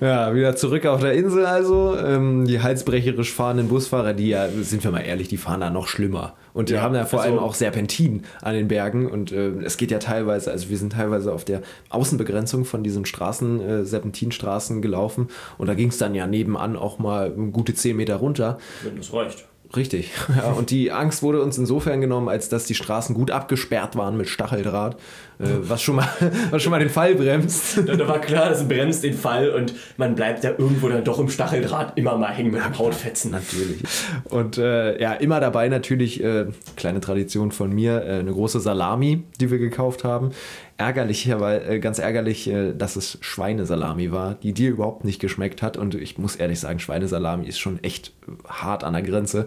[0.00, 1.96] Ja, wieder zurück auf der Insel also.
[1.98, 5.88] Ähm, die halsbrecherisch fahrenden Busfahrer, die ja, sind wir mal ehrlich, die fahren da noch
[5.88, 6.36] schlimmer.
[6.56, 9.10] Und die ja, haben ja vor also, allem auch Serpentin an den Bergen.
[9.10, 13.04] Und äh, es geht ja teilweise, also wir sind teilweise auf der Außenbegrenzung von diesen
[13.04, 15.28] Straßen, äh, Serpentinstraßen gelaufen.
[15.58, 18.56] Und da ging es dann ja nebenan auch mal gute 10 Meter runter.
[18.82, 19.46] Wenn das reicht.
[19.74, 20.10] Richtig.
[20.36, 24.16] Ja, und die Angst wurde uns insofern genommen, als dass die Straßen gut abgesperrt waren
[24.18, 24.96] mit Stacheldraht,
[25.38, 26.08] äh, was, schon mal,
[26.50, 27.78] was schon mal den Fall bremst.
[27.86, 31.18] Da, da war klar, es bremst den Fall und man bleibt ja irgendwo dann doch
[31.18, 33.30] im Stacheldraht immer mal hängen mit dem Hautfetzen.
[33.30, 33.82] Natürlich.
[34.24, 36.46] Und äh, ja, immer dabei natürlich, äh,
[36.76, 40.32] kleine Tradition von mir, äh, eine große Salami, die wir gekauft haben
[40.76, 45.62] ärgerlich, weil äh, ganz ärgerlich, äh, dass es Schweinesalami war, die dir überhaupt nicht geschmeckt
[45.62, 45.76] hat.
[45.76, 48.12] Und ich muss ehrlich sagen, Schweinesalami ist schon echt
[48.48, 49.46] hart an der Grenze.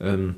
[0.00, 0.36] Ähm,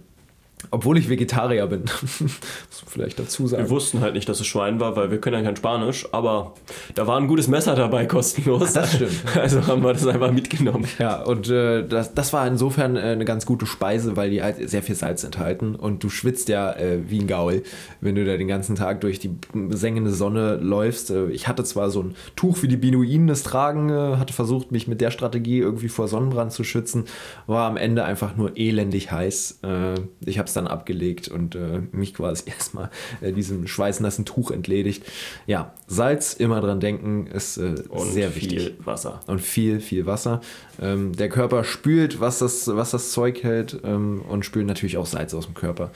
[0.70, 1.82] obwohl ich Vegetarier bin.
[2.20, 3.64] Muss vielleicht dazu sagen.
[3.64, 6.54] Wir wussten halt nicht, dass es Schwein war, weil wir können ja kein Spanisch, aber
[6.94, 8.70] da war ein gutes Messer dabei, kostenlos.
[8.70, 9.12] Ach, das stimmt.
[9.42, 10.86] Also haben wir das einfach mitgenommen.
[10.98, 14.68] Ja, und äh, das, das war insofern äh, eine ganz gute Speise, weil die halt
[14.68, 17.62] sehr viel Salz enthalten und du schwitzt ja äh, wie ein Gaul,
[18.00, 19.30] wenn du da den ganzen Tag durch die
[19.70, 21.10] sengende Sonne läufst.
[21.10, 24.72] Äh, ich hatte zwar so ein Tuch, wie die Beduinen es tragen, äh, hatte versucht,
[24.72, 27.04] mich mit der Strategie irgendwie vor Sonnenbrand zu schützen,
[27.46, 29.60] war am Ende einfach nur elendig heiß.
[29.62, 29.94] Äh,
[30.24, 32.90] ich habe es dann abgelegt und äh, mich quasi erstmal
[33.20, 35.04] äh, diesem schweißnassen Tuch entledigt.
[35.46, 38.62] Ja, Salz, immer dran denken, ist äh, sehr wichtig.
[38.62, 39.20] Viel Wasser.
[39.26, 40.40] Und viel, viel Wasser.
[40.80, 45.06] Ähm, der Körper spült, was das, was das Zeug hält ähm, und spült natürlich auch
[45.06, 45.90] Salz aus dem Körper.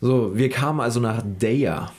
[0.00, 1.92] So, wir kamen also nach Deja.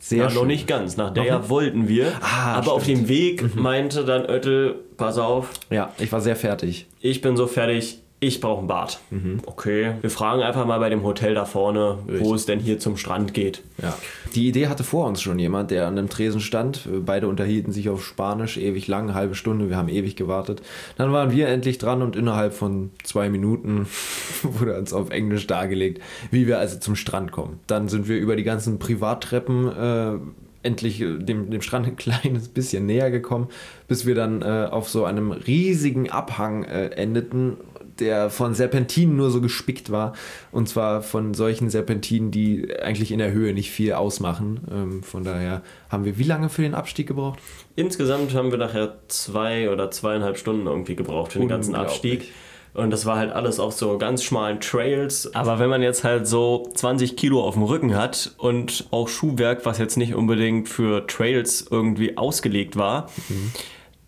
[0.00, 0.96] Sehr ja, noch nicht ganz.
[0.96, 2.12] Nach Deja wollten wir.
[2.20, 2.76] Ah, aber stimmt.
[2.76, 3.62] auf dem Weg mhm.
[3.62, 5.50] meinte dann Oettel, pass auf.
[5.70, 6.86] Ja, ich war sehr fertig.
[7.00, 8.98] Ich bin so fertig, ich brauche ein Bad.
[9.10, 9.40] Mhm.
[9.46, 9.92] Okay.
[10.00, 12.26] Wir fragen einfach mal bei dem Hotel da vorne, Richtig.
[12.26, 13.62] wo es denn hier zum Strand geht.
[13.80, 13.96] Ja.
[14.34, 16.88] Die Idee hatte vor uns schon jemand, der an einem Tresen stand.
[17.06, 19.70] Beide unterhielten sich auf Spanisch ewig lang, eine halbe Stunde.
[19.70, 20.62] Wir haben ewig gewartet.
[20.96, 23.86] Dann waren wir endlich dran und innerhalb von zwei Minuten
[24.42, 26.02] wurde uns auf Englisch dargelegt,
[26.32, 27.60] wie wir also zum Strand kommen.
[27.68, 29.68] Dann sind wir über die ganzen Privattreppen.
[29.68, 30.18] Äh,
[30.64, 33.46] endlich dem, dem Strand ein kleines bisschen näher gekommen,
[33.86, 37.58] bis wir dann äh, auf so einem riesigen Abhang äh, endeten
[38.00, 40.12] der von Serpentinen nur so gespickt war.
[40.52, 44.60] Und zwar von solchen Serpentinen, die eigentlich in der Höhe nicht viel ausmachen.
[44.70, 47.38] Ähm, von daher haben wir wie lange für den Abstieg gebraucht?
[47.76, 52.32] Insgesamt haben wir nachher zwei oder zweieinhalb Stunden irgendwie gebraucht für den ganzen Abstieg.
[52.74, 55.34] Und das war halt alles auf so ganz schmalen Trails.
[55.34, 59.64] Aber wenn man jetzt halt so 20 Kilo auf dem Rücken hat und auch Schuhwerk,
[59.64, 63.52] was jetzt nicht unbedingt für Trails irgendwie ausgelegt war, mhm.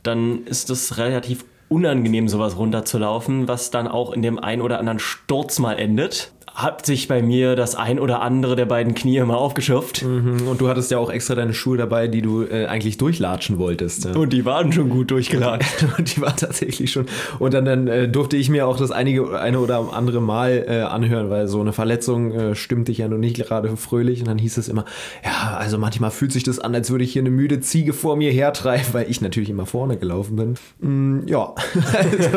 [0.02, 4.98] dann ist das relativ unangenehm, sowas runterzulaufen, was dann auch in dem einen oder anderen
[4.98, 6.32] Sturz mal endet.
[6.62, 10.04] Hat sich bei mir das ein oder andere der beiden Knie mal aufgeschürft.
[10.04, 10.48] Mhm.
[10.48, 14.04] Und du hattest ja auch extra deine Schuhe dabei, die du äh, eigentlich durchlatschen wolltest.
[14.04, 14.12] Ja.
[14.14, 15.86] Und die waren schon gut durchgelatscht.
[15.98, 17.06] Und die waren tatsächlich schon.
[17.38, 20.80] Und dann, dann äh, durfte ich mir auch das einige, eine oder andere Mal äh,
[20.82, 24.20] anhören, weil so eine Verletzung äh, stimmt dich ja noch nicht gerade fröhlich.
[24.20, 24.84] Und dann hieß es immer,
[25.24, 28.16] ja, also manchmal fühlt sich das an, als würde ich hier eine müde Ziege vor
[28.16, 30.54] mir hertreiben, weil ich natürlich immer vorne gelaufen bin.
[30.80, 31.54] Mm, ja,
[31.96, 32.28] also,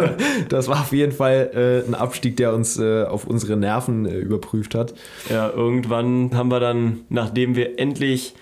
[0.49, 4.19] das war auf jeden Fall äh, ein Abstieg, der uns äh, auf unsere Nerven äh,
[4.19, 4.93] überprüft hat.
[5.29, 8.35] Ja, irgendwann haben wir dann, nachdem wir endlich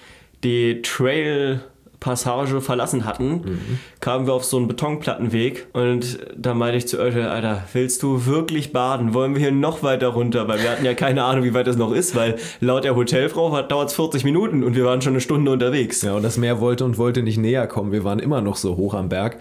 [0.44, 1.62] die Trail
[2.00, 3.80] Passage verlassen hatten, mhm.
[4.02, 8.26] Kamen wir auf so einen Betonplattenweg und da meinte ich zu Oeschel, Alter, willst du
[8.26, 9.14] wirklich baden?
[9.14, 10.48] Wollen wir hier noch weiter runter?
[10.48, 13.62] Weil wir hatten ja keine Ahnung, wie weit das noch ist, weil laut der Hotelfrau
[13.62, 16.02] dauert es 40 Minuten und wir waren schon eine Stunde unterwegs.
[16.02, 17.92] Ja, und das Meer wollte und wollte nicht näher kommen.
[17.92, 19.38] Wir waren immer noch so hoch am Berg.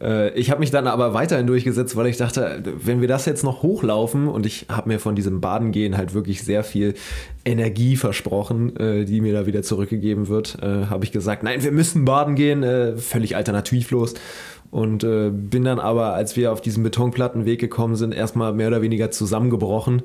[0.00, 3.44] Äh, ich habe mich dann aber weiterhin durchgesetzt, weil ich dachte, wenn wir das jetzt
[3.44, 6.94] noch hochlaufen und ich habe mir von diesem Badengehen halt wirklich sehr viel
[7.44, 11.72] Energie versprochen, äh, die mir da wieder zurückgegeben wird, äh, habe ich gesagt, nein, wir
[11.72, 12.64] müssen baden gehen,
[12.98, 13.36] völlig
[13.94, 14.14] alternativlos.
[14.70, 18.82] Und äh, bin dann aber, als wir auf diesen Betonplattenweg gekommen sind, erstmal mehr oder
[18.82, 20.02] weniger zusammengebrochen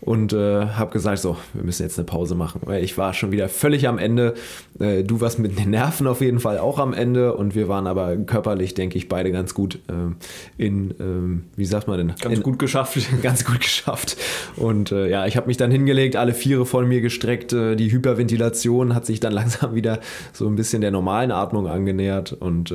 [0.00, 2.60] und äh, habe gesagt, so, wir müssen jetzt eine Pause machen.
[2.64, 4.34] Weil ich war schon wieder völlig am Ende.
[4.80, 7.86] Äh, du warst mit den Nerven auf jeden Fall auch am Ende und wir waren
[7.86, 12.14] aber körperlich, denke ich, beide ganz gut äh, in, ähm, wie sagt man denn?
[12.20, 12.98] Ganz in, gut geschafft.
[13.22, 14.16] ganz gut geschafft.
[14.56, 17.52] Und äh, ja, ich habe mich dann hingelegt, alle Viere von mir gestreckt.
[17.52, 20.00] Äh, die Hyperventilation hat sich dann langsam wieder
[20.32, 22.74] so ein bisschen der normalen Atmung angenähert und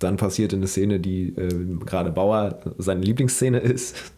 [0.00, 1.48] dann passiert eine Szene, die äh,
[1.84, 4.12] gerade Bauer seine Lieblingsszene ist.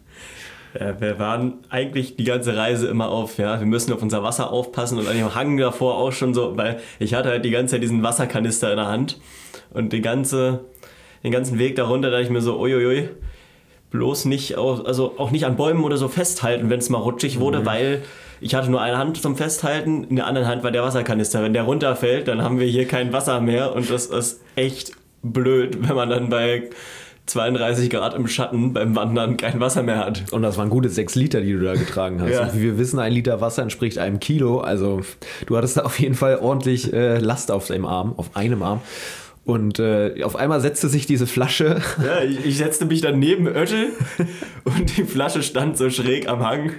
[0.79, 4.51] Ja, wir waren eigentlich die ganze Reise immer auf, ja, wir müssen auf unser Wasser
[4.51, 7.75] aufpassen und an dem Hang davor auch schon so, weil ich hatte halt die ganze
[7.75, 9.19] Zeit diesen Wasserkanister in der Hand
[9.71, 10.61] und die ganze,
[11.23, 13.09] den ganzen Weg darunter, da ich mir so, uiuiui,
[13.91, 17.39] bloß nicht, auf, also auch nicht an Bäumen oder so festhalten, wenn es mal rutschig
[17.39, 17.65] wurde, mhm.
[17.67, 18.01] weil
[18.41, 21.43] ich hatte nur eine Hand zum Festhalten, in der anderen Hand war der Wasserkanister.
[21.43, 25.77] Wenn der runterfällt, dann haben wir hier kein Wasser mehr und das ist echt blöd,
[25.87, 26.69] wenn man dann bei
[27.25, 30.31] 32 Grad im Schatten beim Wandern kein Wasser mehr hat.
[30.31, 32.31] Und das waren gute 6 Liter, die du da getragen hast.
[32.31, 32.53] Ja.
[32.53, 34.59] wie wir wissen, ein Liter Wasser entspricht einem Kilo.
[34.59, 35.01] Also
[35.45, 38.81] du hattest da auf jeden Fall ordentlich äh, Last auf deinem Arm, auf einem Arm.
[39.45, 41.81] Und äh, auf einmal setzte sich diese Flasche.
[42.01, 43.89] Ja, ich, ich setzte mich dann neben Öttel
[44.63, 46.71] und die Flasche stand so schräg am Hang.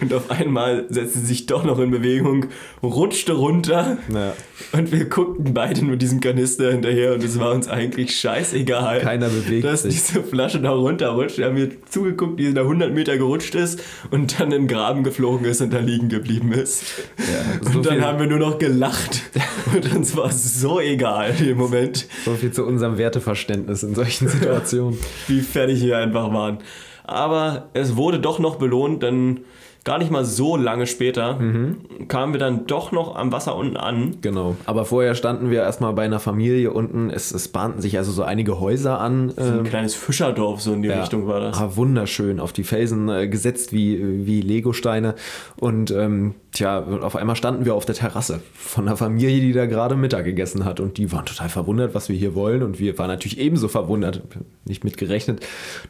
[0.00, 2.46] Und auf einmal setzte sie sich doch noch in Bewegung,
[2.82, 3.98] rutschte runter.
[4.12, 4.32] Ja.
[4.72, 8.98] Und wir guckten beide nur diesem Kanister hinterher und es war uns eigentlich scheißegal.
[8.98, 9.94] Keiner bewegt dass sich.
[9.94, 11.38] Dass diese Flasche da runterrutscht.
[11.38, 14.66] Wir haben mir zugeguckt, wie sie da 100 Meter gerutscht ist und dann in den
[14.66, 16.82] Graben geflogen ist und da liegen geblieben ist.
[17.16, 19.22] Ja, so und dann haben wir nur noch gelacht.
[19.74, 22.07] Und uns war so egal im Moment.
[22.24, 24.98] So viel zu unserem Werteverständnis in solchen Situationen.
[25.26, 26.58] Wie fertig wir einfach waren.
[27.04, 29.40] Aber es wurde doch noch belohnt, denn
[29.88, 32.08] gar nicht mal so lange später mhm.
[32.08, 34.18] kamen wir dann doch noch am Wasser unten an.
[34.20, 34.54] Genau.
[34.66, 37.08] Aber vorher standen wir erstmal bei einer Familie unten.
[37.08, 39.30] Es, es bahnten sich also so einige Häuser an.
[39.30, 41.56] So ein ähm, kleines Fischerdorf, so in die ja, Richtung war das.
[41.56, 42.38] Ah, wunderschön.
[42.38, 45.14] Auf die Felsen äh, gesetzt wie, wie Legosteine.
[45.56, 49.64] Und ähm, tja, auf einmal standen wir auf der Terrasse von einer Familie, die da
[49.64, 50.80] gerade Mittag gegessen hat.
[50.80, 52.62] Und die waren total verwundert, was wir hier wollen.
[52.62, 54.22] Und wir waren natürlich ebenso verwundert,
[54.66, 55.40] nicht mitgerechnet,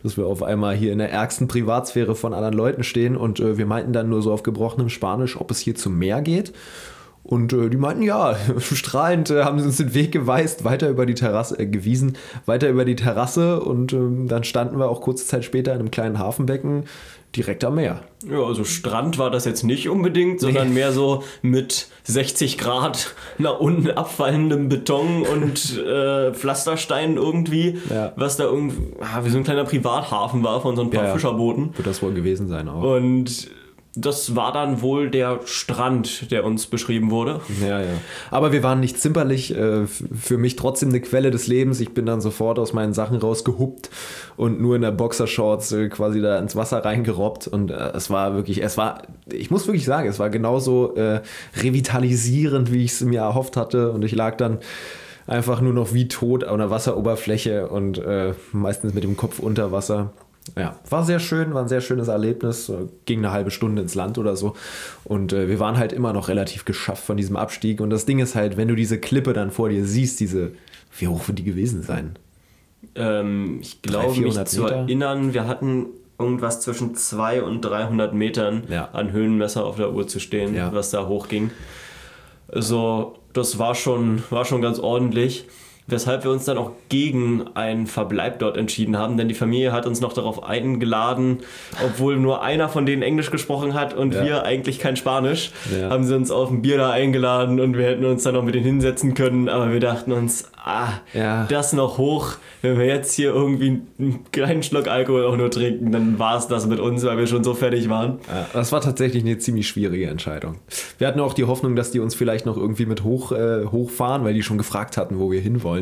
[0.05, 3.17] dass wir auf einmal hier in der ärgsten Privatsphäre von anderen Leuten stehen.
[3.17, 6.23] Und äh, wir meinten dann nur so auf gebrochenem Spanisch, ob es hier zum Meer
[6.23, 6.53] geht.
[7.29, 11.05] Und äh, die meinten, ja, strahlend äh, haben sie uns den Weg geweist, weiter über
[11.05, 12.17] die Terrasse, äh, gewiesen,
[12.47, 13.61] weiter über die Terrasse.
[13.61, 16.85] Und ähm, dann standen wir auch kurze Zeit später in einem kleinen Hafenbecken
[17.37, 18.01] direkt am Meer.
[18.27, 20.75] Ja, also Strand war das jetzt nicht unbedingt, sondern nee.
[20.75, 28.15] mehr so mit 60 Grad nach unten abfallendem Beton und äh, Pflastersteinen irgendwie, ja.
[28.17, 31.13] was da irgendwie ah, wie so ein kleiner Privathafen war von so ein paar ja,
[31.13, 31.77] Fischerbooten.
[31.77, 32.97] Wird das wohl gewesen sein auch.
[32.97, 33.51] Und
[34.01, 37.41] das war dann wohl der Strand, der uns beschrieben wurde.
[37.61, 37.89] Ja, ja.
[38.31, 39.55] Aber wir waren nicht zimperlich.
[39.55, 41.81] Äh, für mich trotzdem eine Quelle des Lebens.
[41.81, 43.91] Ich bin dann sofort aus meinen Sachen rausgehuppt
[44.37, 47.49] und nur in der Boxershorts äh, quasi da ins Wasser reingerobbt.
[47.49, 50.95] Und äh, es war wirklich, es war, ich muss wirklich sagen, es war genauso
[51.57, 53.93] revitalisierend, wie ich es mir erhofft hatte.
[53.93, 54.59] Und ich lag dann
[55.27, 58.03] einfach nur noch wie tot an der Wasseroberfläche und
[58.53, 60.13] meistens mit dem Kopf unter Wasser.
[60.57, 62.73] Ja, war sehr schön, war ein sehr schönes Erlebnis.
[63.05, 64.55] Ging eine halbe Stunde ins Land oder so.
[65.05, 67.81] Und äh, wir waren halt immer noch relativ geschafft von diesem Abstieg.
[67.81, 70.53] Und das Ding ist halt, wenn du diese Klippe dann vor dir siehst, diese,
[70.99, 72.17] wie hoch wird die gewesen sein?
[72.95, 75.87] Ähm, ich glaube, mich zu erinnern, wir hatten
[76.19, 78.89] irgendwas zwischen 200 und 300 Metern ja.
[78.93, 80.73] an Höhenmesser auf der Uhr zu stehen, ja.
[80.73, 81.51] was da hochging.
[82.49, 85.47] Also, das war schon, war schon ganz ordentlich.
[85.89, 89.87] Weshalb wir uns dann auch gegen einen Verbleib dort entschieden haben, denn die Familie hat
[89.87, 91.39] uns noch darauf eingeladen,
[91.85, 94.25] obwohl nur einer von denen Englisch gesprochen hat und Ja.
[94.25, 95.91] wir eigentlich kein Spanisch, Ja.
[95.91, 98.55] haben sie uns auf ein Bier da eingeladen und wir hätten uns dann noch mit
[98.55, 101.47] denen hinsetzen können, aber wir dachten uns, ah, Ja.
[101.49, 105.91] das noch hoch, wenn wir jetzt hier irgendwie einen kleinen Schluck Alkohol auch nur trinken,
[105.93, 108.19] dann war es das mit uns, weil wir schon so fertig waren.
[108.53, 110.57] Das war tatsächlich eine ziemlich schwierige Entscheidung.
[110.99, 114.25] Wir hatten auch die Hoffnung, dass die uns vielleicht noch irgendwie mit hoch, äh, hochfahren,
[114.25, 115.78] weil die schon gefragt hatten, wo wir hinwollen.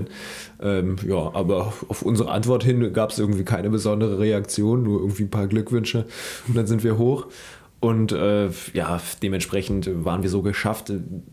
[0.60, 5.24] Ähm, ja, aber auf unsere Antwort hin gab es irgendwie keine besondere Reaktion, nur irgendwie
[5.24, 6.06] ein paar Glückwünsche
[6.48, 7.26] und dann sind wir hoch.
[7.78, 10.90] Und äh, ja, dementsprechend waren wir so geschafft,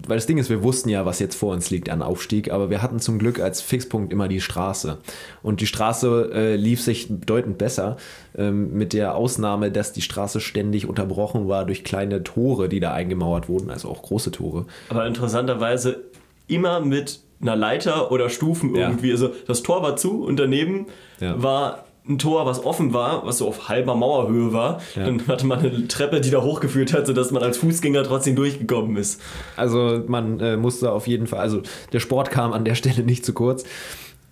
[0.07, 2.69] weil das Ding ist, wir wussten ja, was jetzt vor uns liegt an Aufstieg, aber
[2.69, 4.97] wir hatten zum Glück als Fixpunkt immer die Straße.
[5.41, 7.95] Und die Straße äh, lief sich bedeutend besser,
[8.37, 12.91] ähm, mit der Ausnahme, dass die Straße ständig unterbrochen war durch kleine Tore, die da
[12.91, 14.65] eingemauert wurden, also auch große Tore.
[14.89, 16.01] Aber interessanterweise
[16.47, 18.87] immer mit einer Leiter oder Stufen Ja.
[18.89, 19.11] irgendwie.
[19.11, 20.87] Also das Tor war zu und daneben
[21.19, 21.41] Ja.
[21.41, 24.81] war ein Tor, was offen war, was so auf halber Mauerhöhe war.
[24.93, 25.05] Ja.
[25.05, 28.97] Dann hatte man eine Treppe, die da hochgeführt hat, sodass man als Fußgänger trotzdem durchgekommen
[28.97, 29.21] ist.
[29.55, 31.61] Also man äh, musste auf jeden Fall, also
[31.93, 33.63] der Sport kam an der Stelle nicht zu kurz.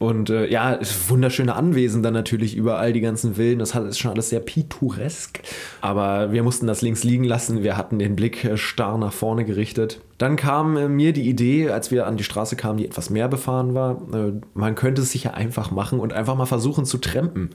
[0.02, 0.80] Und äh, ja,
[1.10, 3.60] wunderschöne Anwesen dann natürlich überall, die ganzen Villen.
[3.60, 5.42] Das ist schon alles sehr pittoresk.
[5.80, 7.62] Aber wir mussten das links liegen lassen.
[7.62, 10.02] Wir hatten den Blick äh, starr nach vorne gerichtet.
[10.18, 13.28] Dann kam äh, mir die Idee, als wir an die Straße kamen, die etwas mehr
[13.28, 16.98] befahren war, äh, man könnte es sich ja einfach machen und einfach mal versuchen zu
[16.98, 17.52] trampen.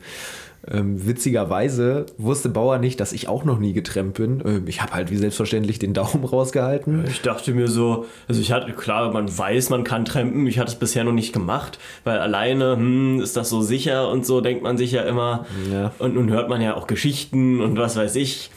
[0.71, 4.43] Ähm, witzigerweise wusste Bauer nicht, dass ich auch noch nie getrampt bin.
[4.45, 7.05] Ähm, ich habe halt wie selbstverständlich den Daumen rausgehalten.
[7.07, 10.73] Ich dachte mir so, also ich hatte, klar, man weiß, man kann trampen, ich hatte
[10.73, 14.62] es bisher noch nicht gemacht, weil alleine, hm, ist das so sicher und so, denkt
[14.62, 15.47] man sich ja immer.
[15.71, 15.93] Ja.
[15.99, 18.51] Und nun hört man ja auch Geschichten und was weiß ich.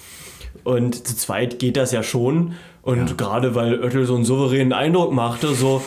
[0.64, 2.53] Und zu zweit geht das ja schon.
[2.82, 5.84] Und gerade weil Oettel so einen souveränen Eindruck machte, so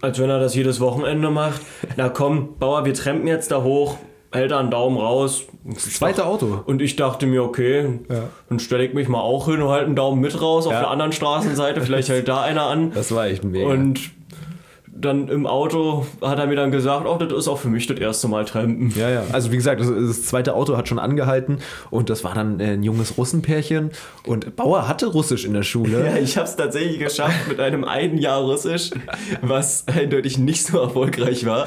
[0.00, 1.60] als wenn er das jedes Wochenende macht.
[1.96, 3.98] Na komm, Bauer, wir trampen jetzt da hoch,
[4.32, 5.44] hält da einen Daumen raus.
[5.76, 6.60] Zweite Auto.
[6.66, 8.00] Und ich dachte mir, okay,
[8.48, 10.80] dann stelle ich mich mal auch hin und halte einen Daumen mit raus auf Ja.
[10.80, 11.80] der anderen Straßenseite.
[11.80, 12.92] Vielleicht hält da einer an.
[12.92, 13.66] Das war echt mega.
[13.68, 14.00] Und
[14.92, 17.98] dann im Auto hat er mir dann gesagt, oh, das ist auch für mich das
[17.98, 18.90] erste Mal Trampen.
[18.94, 19.22] ja, ja.
[19.32, 21.58] Also wie gesagt, das, das zweite Auto hat schon angehalten
[21.90, 23.92] und das war dann äh, ein junges Russenpärchen
[24.26, 26.04] und Bauer hatte Russisch in der Schule.
[26.06, 28.90] Ja, ich habe es tatsächlich geschafft mit einem einen Jahr Russisch,
[29.40, 31.66] was eindeutig nicht so erfolgreich war,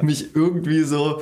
[0.00, 1.20] mich irgendwie so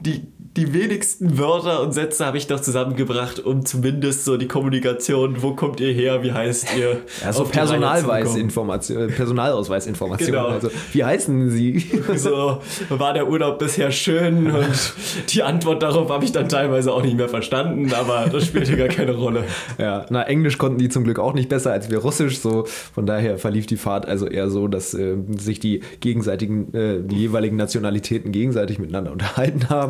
[0.00, 0.26] die,
[0.56, 5.54] die wenigsten Wörter und Sätze habe ich noch zusammengebracht, um zumindest so die Kommunikation, wo
[5.54, 7.82] kommt ihr her, wie heißt ihr, Ja, so auf die Reihe zu bekommen.
[7.82, 10.32] Personalweisinformation, Personalausweisinformation.
[10.32, 10.46] Genau.
[10.46, 11.84] Also, wie heißen Sie?
[12.16, 14.94] So, war der Urlaub bisher schön und
[15.28, 18.88] die Antwort darauf habe ich dann teilweise auch nicht mehr verstanden, aber das spielte gar
[18.88, 19.44] keine Rolle.
[19.78, 22.38] ja, na, Englisch konnten die zum Glück auch nicht besser als wir Russisch.
[22.38, 27.02] So, von daher verlief die Fahrt also eher so, dass äh, sich die gegenseitigen, äh,
[27.02, 29.85] die jeweiligen Nationalitäten gegenseitig miteinander unterhalten haben.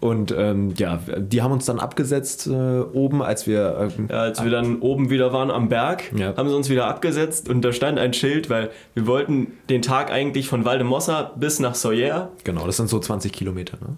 [0.00, 3.90] Und ähm, ja, die haben uns dann abgesetzt äh, oben, als wir.
[3.98, 6.36] ähm, Ja, als wir dann oben wieder waren am Berg, Ja.
[6.36, 10.10] haben sie uns wieder abgesetzt und da stand ein Schild, weil wir wollten den Tag
[10.10, 12.30] eigentlich von Valdemossa bis nach Soyer.
[12.44, 13.96] genau, das sind so 20 Kilometer, ne?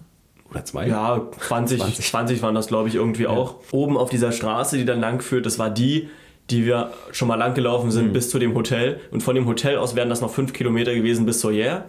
[0.51, 0.87] Oder zwei?
[0.87, 2.05] Ja, 20, 20.
[2.05, 2.41] 20.
[2.43, 3.55] waren das, glaube ich, irgendwie auch.
[3.71, 6.07] Oben auf dieser Straße, die dann lang führt, das war die,
[6.51, 8.99] die wir schon mal lang gelaufen sind bis zu dem Hotel.
[9.11, 11.85] Und von dem Hotel aus wären das noch 5 Kilometer gewesen bis Soyer.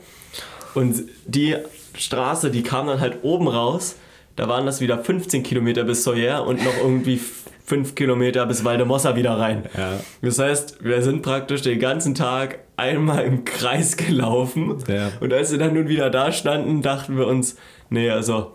[0.75, 1.55] Und die
[1.99, 3.97] Straße, die kam dann halt oben raus.
[4.37, 7.19] Da waren das wieder 15 Kilometer bis Soyer und noch irgendwie
[7.65, 9.65] 5 Kilometer bis Valdemossa wieder rein.
[9.77, 9.99] Ja.
[10.23, 14.77] Das heißt, wir sind praktisch den ganzen Tag einmal im Kreis gelaufen.
[14.89, 15.11] Ja.
[15.21, 17.57] Und als wir dann nun wieder da standen, dachten wir uns,
[17.91, 18.53] nee, also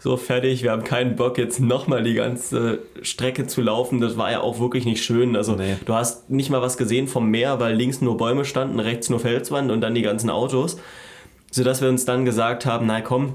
[0.00, 4.00] so fertig, wir haben keinen Bock jetzt nochmal die ganze Strecke zu laufen.
[4.00, 5.34] Das war ja auch wirklich nicht schön.
[5.36, 5.76] Also Nee.
[5.84, 9.18] du hast nicht mal was gesehen vom Meer, weil links nur Bäume standen, rechts nur
[9.20, 10.78] Felswand und dann die ganzen Autos.
[11.50, 13.34] Sodass wir uns dann gesagt haben, na komm,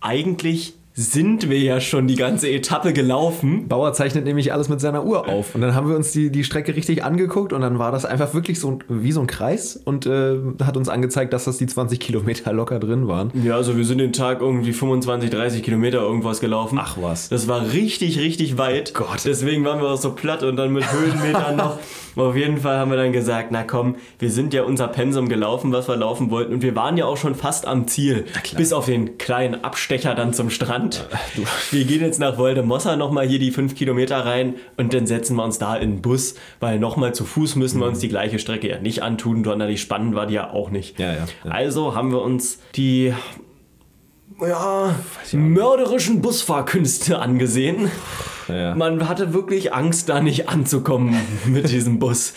[0.00, 3.68] eigentlich sind wir ja schon die ganze Etappe gelaufen.
[3.68, 5.54] Bauer zeichnet nämlich alles mit seiner Uhr auf.
[5.54, 8.34] Und dann haben wir uns die, die Strecke richtig angeguckt und dann war das einfach
[8.34, 12.00] wirklich so wie so ein Kreis und äh, hat uns angezeigt, dass das die 20
[12.00, 13.30] Kilometer locker drin waren.
[13.44, 16.80] Ja, also wir sind den Tag irgendwie 25, 30 Kilometer irgendwas gelaufen.
[16.82, 17.28] Ach was.
[17.28, 18.92] Das war richtig, richtig weit.
[18.92, 19.24] Gott.
[19.24, 21.78] Deswegen waren wir auch so platt und dann mit Höhenmetern noch.
[22.16, 25.70] Auf jeden Fall haben wir dann gesagt, na komm, wir sind ja unser Pensum gelaufen,
[25.70, 26.52] was wir laufen wollten.
[26.52, 28.24] Und wir waren ja auch schon fast am Ziel.
[28.56, 30.87] Bis auf den kleinen Abstecher dann zum Strand.
[31.70, 35.44] Wir gehen jetzt nach Woldemossa nochmal hier die 5 Kilometer rein und dann setzen wir
[35.44, 38.68] uns da in den Bus, weil nochmal zu Fuß müssen wir uns die gleiche Strecke
[38.68, 39.44] ja nicht antun.
[39.44, 40.98] Sonderlich spannend war die ja auch nicht.
[40.98, 41.50] Ja, ja, ja.
[41.50, 43.12] Also haben wir uns die
[44.40, 44.94] ja,
[45.32, 47.90] mörderischen Busfahrkünste angesehen
[48.48, 48.74] Ja.
[48.74, 51.14] Man hatte wirklich Angst, da nicht anzukommen
[51.46, 52.32] mit diesem Bus.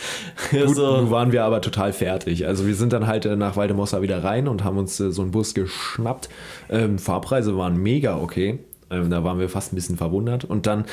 [0.49, 2.47] Gut, Also, nun waren wir aber total fertig.
[2.47, 5.21] Also wir sind dann halt äh, nach Waldemossa wieder rein und haben uns äh, so
[5.21, 6.29] einen Bus geschnappt.
[6.69, 8.59] Ähm, Fahrpreise waren mega okay.
[8.89, 10.43] Ähm, da waren wir fast ein bisschen verwundert.
[10.43, 10.85] Und dann,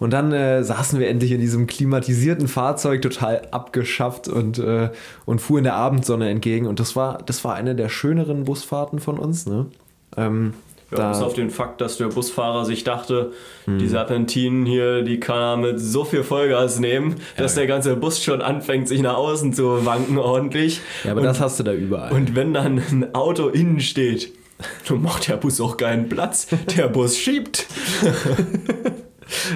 [0.00, 4.90] und dann äh, saßen wir endlich in diesem klimatisierten Fahrzeug, total abgeschafft und, äh,
[5.24, 6.66] und fuhren der Abendsonne entgegen.
[6.66, 9.46] Und das war, das war eine der schöneren Busfahrten von uns.
[9.46, 9.66] Ne?
[10.16, 10.54] Ähm,
[10.96, 13.32] ja, bis auf den Fakt, dass der Busfahrer sich dachte,
[13.64, 13.78] Hm.
[13.78, 17.60] die Serpentinen hier, die kann er mit so viel Vollgas nehmen, dass Ja.
[17.62, 20.80] der ganze Bus schon anfängt, sich nach außen zu wanken ordentlich.
[21.02, 22.12] ja, aber und, das hast du da überall.
[22.12, 24.32] und wenn dann ein Auto innen steht,
[24.88, 26.46] dann macht der Bus auch keinen Platz.
[26.76, 27.66] Der Bus schiebt.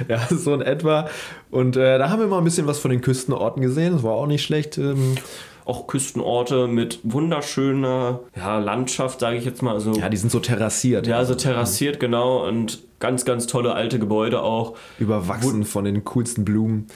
[0.08, 1.08] Ja, so in etwa.
[1.50, 3.92] Und äh, da haben wir mal ein bisschen was von den Küstenorten gesehen.
[3.92, 4.78] Das war auch nicht schlecht.
[4.78, 5.16] Ähm,
[5.68, 9.74] Auch Küstenorte mit wunderschöner ja, Landschaft, sage ich jetzt mal.
[9.74, 11.06] Also, ja, die sind so terrassiert.
[11.06, 12.48] ja, so terrassiert, genau.
[12.48, 14.76] Und ganz, ganz tolle alte Gebäude auch.
[14.98, 16.86] Überwachsen von den coolsten Blumen.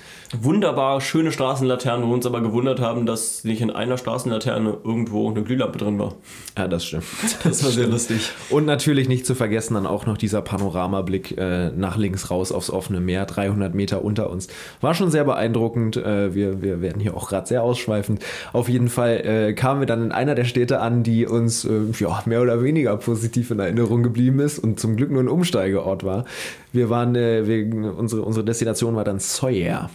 [0.40, 5.30] Wunderbar schöne Straßenlaternen, wo wir uns aber gewundert haben, dass nicht in einer Straßenlaterne irgendwo
[5.30, 6.14] eine Glühlampe drin war.
[6.56, 7.04] Ja, das stimmt.
[7.44, 8.30] Das war sehr lustig.
[8.50, 12.70] Und natürlich nicht zu vergessen dann auch noch dieser Panoramablick äh, nach links raus aufs
[12.70, 14.48] offene Meer, 300 Meter unter uns.
[14.80, 15.96] War schon sehr beeindruckend.
[15.96, 18.24] Äh, wir, wir werden hier auch gerade sehr ausschweifend.
[18.52, 21.82] Auf jeden Fall äh, kamen wir dann in einer der Städte an, die uns äh,
[21.98, 25.91] ja, mehr oder weniger positiv in Erinnerung geblieben ist und zum Glück nur ein Umsteigeort
[26.04, 26.24] war.
[26.72, 29.90] Wir waren, äh, wir, unsere, unsere Destination war dann Sawyer.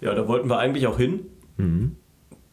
[0.00, 1.20] Ja, da wollten wir eigentlich auch hin.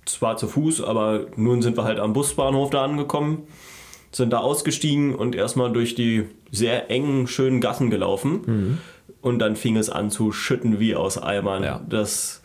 [0.05, 3.43] Zwar zu Fuß, aber nun sind wir halt am Busbahnhof da angekommen,
[4.11, 8.79] sind da ausgestiegen und erstmal durch die sehr engen, schönen Gassen gelaufen.
[9.21, 11.63] Und dann fing es an zu schütten wie aus Eimern.
[11.63, 11.81] Ja.
[11.87, 12.41] Das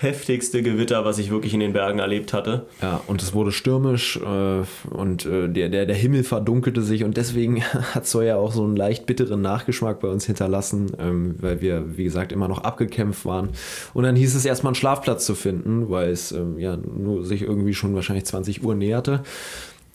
[0.00, 2.66] heftigste Gewitter, was ich wirklich in den Bergen erlebt hatte.
[2.80, 7.18] Ja, und es wurde stürmisch äh, und äh, der, der, der Himmel verdunkelte sich und
[7.18, 11.98] deswegen hat Sawyer auch so einen leicht bitteren Nachgeschmack bei uns hinterlassen, ähm, weil wir,
[11.98, 13.50] wie gesagt, immer noch abgekämpft waren.
[13.92, 17.42] Und dann hieß es erstmal einen Schlafplatz zu finden, weil es ähm, ja nur sich
[17.42, 19.22] irgendwie schon wahrscheinlich 20 Uhr näherte.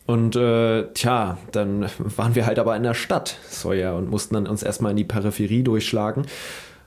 [0.06, 4.46] Und äh, tja, dann waren wir halt aber in der Stadt, Sawyer, und mussten dann
[4.46, 6.26] uns erstmal in die Peripherie durchschlagen.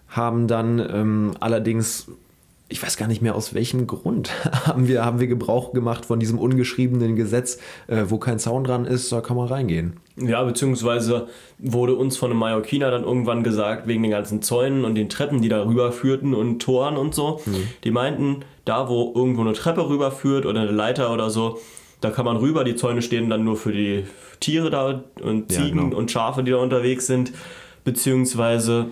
[0.08, 2.06] Haben dann ähm, allerdings,
[2.70, 4.30] ich weiß gar nicht mehr aus welchem Grund,
[4.66, 8.84] haben wir, haben wir Gebrauch gemacht von diesem ungeschriebenen Gesetz, äh, wo kein Zaun dran
[8.84, 9.94] ist, da kann man reingehen.
[10.16, 14.96] Ja, beziehungsweise wurde uns von einem Mallorquiner dann irgendwann gesagt, wegen den ganzen Zäunen und
[14.96, 17.40] den Treppen, die da rüberführten und Toren und so,
[17.84, 21.58] die meinten, da wo irgendwo eine Treppe rüberführt oder eine Leiter oder so,
[22.00, 24.04] da kann man rüber, die Zäune stehen dann nur für die
[24.40, 25.96] Tiere da und Ja, Ziegen genau.
[25.96, 27.32] und Schafe, die da unterwegs sind,
[27.84, 28.86] beziehungsweise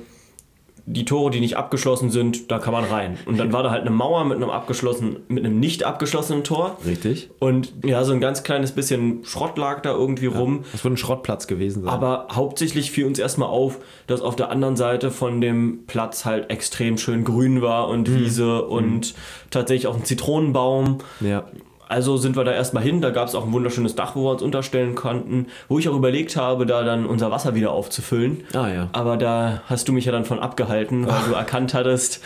[0.88, 3.18] die Tore, die nicht abgeschlossen sind, da kann man rein.
[3.26, 6.78] Und dann war da halt eine Mauer mit einem abgeschlossenen, mit einem nicht abgeschlossenen Tor.
[6.86, 7.28] Richtig?
[7.40, 10.64] Und ja, so ein ganz kleines bisschen Schrott lag da irgendwie rum.
[10.70, 11.92] Das wird ein Schrottplatz gewesen sein.
[11.92, 16.50] Aber hauptsächlich fiel uns erstmal auf, dass auf der anderen Seite von dem Platz halt
[16.50, 19.14] extrem schön grün war und Wiese und
[19.50, 20.98] tatsächlich auch ein Zitronenbaum.
[21.20, 21.44] ja.
[21.88, 24.32] Also sind wir da erstmal hin, da gab es auch ein wunderschönes Dach, wo wir
[24.32, 28.42] uns unterstellen konnten, wo ich auch überlegt habe, da dann unser Wasser wieder aufzufüllen.
[28.54, 28.88] Ah ja.
[28.92, 32.20] Aber da hast du mich ja dann von abgehalten, weil du erkannt hattest,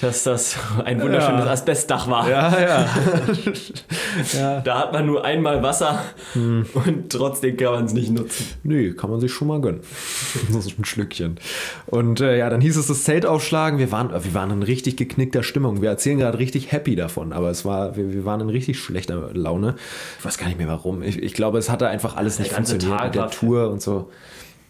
[0.00, 1.50] dass das ein wunderschönes Ja.
[1.50, 2.28] Asbestdach war.
[2.28, 2.88] Ja, ja.
[4.38, 4.60] ja.
[4.60, 6.02] Da hat man nur einmal Wasser
[6.34, 8.46] und trotzdem kann man es nicht nutzen.
[8.62, 9.80] Nö, kann man sich schon mal gönnen.
[10.50, 11.38] so ein Schlückchen.
[11.86, 13.78] Und äh, ja, dann hieß es das Zelt aufschlagen.
[13.78, 15.82] Wir waren, wir waren in richtig geknickter Stimmung.
[15.82, 19.30] Wir erzählen gerade richtig happy davon, aber es war, wir, wir waren in richtig schlechter
[19.34, 19.76] Laune.
[20.18, 21.02] Ich weiß gar nicht mehr warum.
[21.02, 24.10] Ich, ich glaube, es hatte einfach alles nicht funktioniert mit der Tour und so.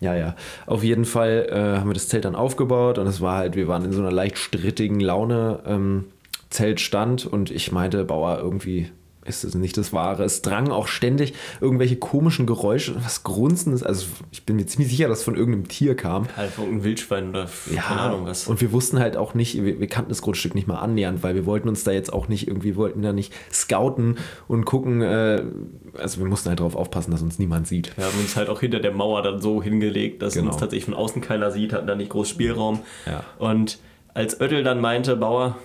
[0.01, 0.37] Ja, ja.
[0.67, 3.67] Auf jeden Fall äh, haben wir das Zelt dann aufgebaut und es war halt, wir
[3.69, 5.61] waren in so einer leicht strittigen Laune.
[5.67, 6.05] Ähm,
[6.51, 8.91] Zelt stand und ich meinte, Bauer, irgendwie
[9.29, 10.25] ist es nicht das Wahre.
[10.25, 13.83] Es drangen auch ständig irgendwelche komischen Geräusche, was Grunzendes.
[13.83, 16.27] Also ich bin mir ziemlich sicher, dass es von irgendeinem Tier kam.
[16.37, 18.47] Halt irgendein Wildschwein oder keine Ahnung was.
[18.49, 21.35] Und wir wussten halt auch nicht, wir, wir kannten das Grundstück nicht mal annähernd, weil
[21.35, 24.17] wir wollten uns da jetzt auch nicht irgendwie, wollten da nicht scouten
[24.49, 25.03] und gucken.
[25.03, 25.43] Äh,
[25.99, 27.97] also wir mussten halt darauf aufpassen, dass uns niemand sieht.
[27.97, 30.49] Wir haben uns halt auch hinter der Mauer dann so hingelegt, dass Genau.
[30.51, 32.81] uns tatsächlich von außen keiner sieht, hatten da nicht groß Spielraum.
[33.07, 33.25] Ja.
[33.39, 33.79] Und
[34.15, 35.57] als Oettel dann meinte, Bauer,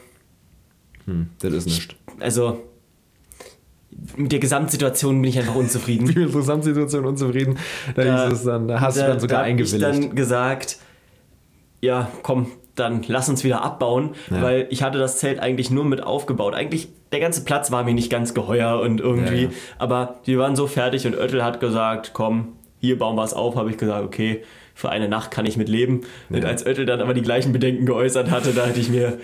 [1.39, 1.95] Das ist nicht.
[2.19, 2.61] also
[4.17, 6.07] mit der Gesamtsituation bin ich einfach unzufrieden.
[6.15, 7.57] Wie interessante Situation unzufrieden.
[7.95, 9.75] Da, Da- hieß es dann, da hast du dann sogar hab eingewilligt.
[9.95, 10.77] Ich dann gesagt,
[11.81, 14.41] ja, komm, dann lass uns wieder abbauen, Ja.
[14.41, 16.55] weil ich hatte das Zelt eigentlich nur mit aufgebaut.
[16.55, 19.55] Eigentlich, der ganze Platz war mir nicht ganz geheuer und irgendwie, Ja, ja.
[19.79, 23.55] aber wir waren so fertig und Oettel hat gesagt, komm, hier bauen wir es auf,
[23.55, 24.43] habe ich gesagt, okay,
[24.75, 26.01] für eine Nacht kann ich mit leben.
[26.29, 29.19] Und als Oettel dann aber die gleichen Bedenken geäußert hatte, da hatte ich mir,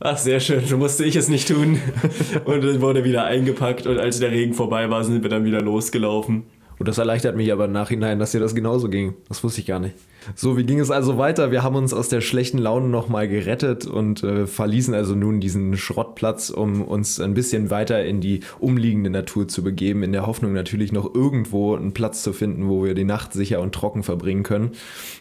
[0.00, 1.80] ach sehr schön, so musste ich es nicht tun.
[2.44, 5.60] und dann wurde wieder eingepackt und als der Regen vorbei war, sind wir dann wieder
[5.60, 6.44] losgelaufen.
[6.78, 9.14] Und das erleichtert mich aber im Nachhinein, dass dir das genauso ging.
[9.28, 9.94] Das wusste ich gar nicht.
[10.34, 11.50] So, wie ging es also weiter?
[11.50, 15.76] Wir haben uns aus der schlechten Laune nochmal gerettet und äh, verließen also nun diesen
[15.76, 20.52] Schrottplatz, um uns ein bisschen weiter in die umliegende Natur zu begeben, in der Hoffnung
[20.52, 24.42] natürlich noch irgendwo einen Platz zu finden, wo wir die Nacht sicher und trocken verbringen
[24.42, 24.72] können.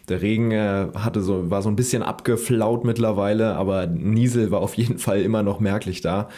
[0.10, 4.74] Der Regen äh, hatte so, war so ein bisschen abgeflaut mittlerweile, aber Niesel war auf
[4.76, 6.30] jeden Fall immer noch merklich da.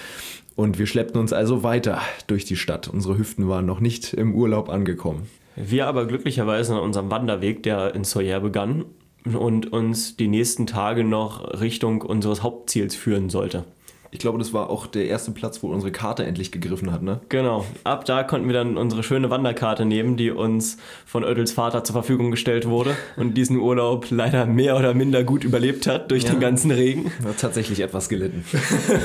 [0.60, 2.89] Und wir schleppten uns also weiter durch die Stadt.
[2.89, 5.30] Unsere Hüften waren noch nicht im Urlaub angekommen.
[5.55, 8.84] Wir aber glücklicherweise an unserem Wanderweg, der in Sawyer begann
[9.24, 13.64] und uns die nächsten Tage noch Richtung unseres Hauptziels führen sollte.
[14.12, 17.20] Ich glaube, das war auch der erste Platz, wo unsere Karte endlich gegriffen hat, ne?
[17.30, 17.66] Genau.
[17.84, 21.93] Ab da konnten wir dann unsere schöne Wanderkarte nehmen, die uns von Ödels Vater zur
[21.93, 26.32] Verfügung gestellt wurde und diesen Urlaub leider mehr oder minder gut überlebt hat durch Ja.
[26.32, 27.12] den ganzen Regen.
[27.24, 28.43] Hat tatsächlich etwas gelitten.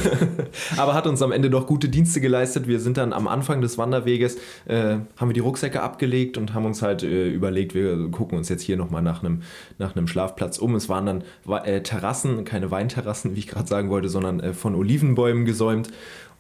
[0.77, 2.67] Aber hat uns am Ende doch gute Dienste geleistet.
[2.69, 4.37] Wir sind dann am Anfang des Wanderweges,
[4.67, 8.49] äh, haben wir die Rucksäcke abgelegt und haben uns halt äh, überlegt, wir gucken uns
[8.49, 9.43] jetzt hier nochmal nach einem
[9.79, 10.75] nach einem Schlafplatz um.
[10.75, 11.25] Es waren dann
[11.65, 15.91] äh, Terrassen, keine Weinterrassen, wie ich gerade sagen wollte, sondern äh, von Olivenbäumen gesäumt.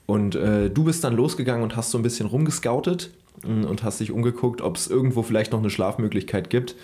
[0.06, 3.10] Und äh, du bist dann losgegangen und hast so ein bisschen rumgescoutet
[3.46, 6.76] mh, und hast dich umgeguckt, ob es irgendwo vielleicht noch eine Schlafmöglichkeit gibt.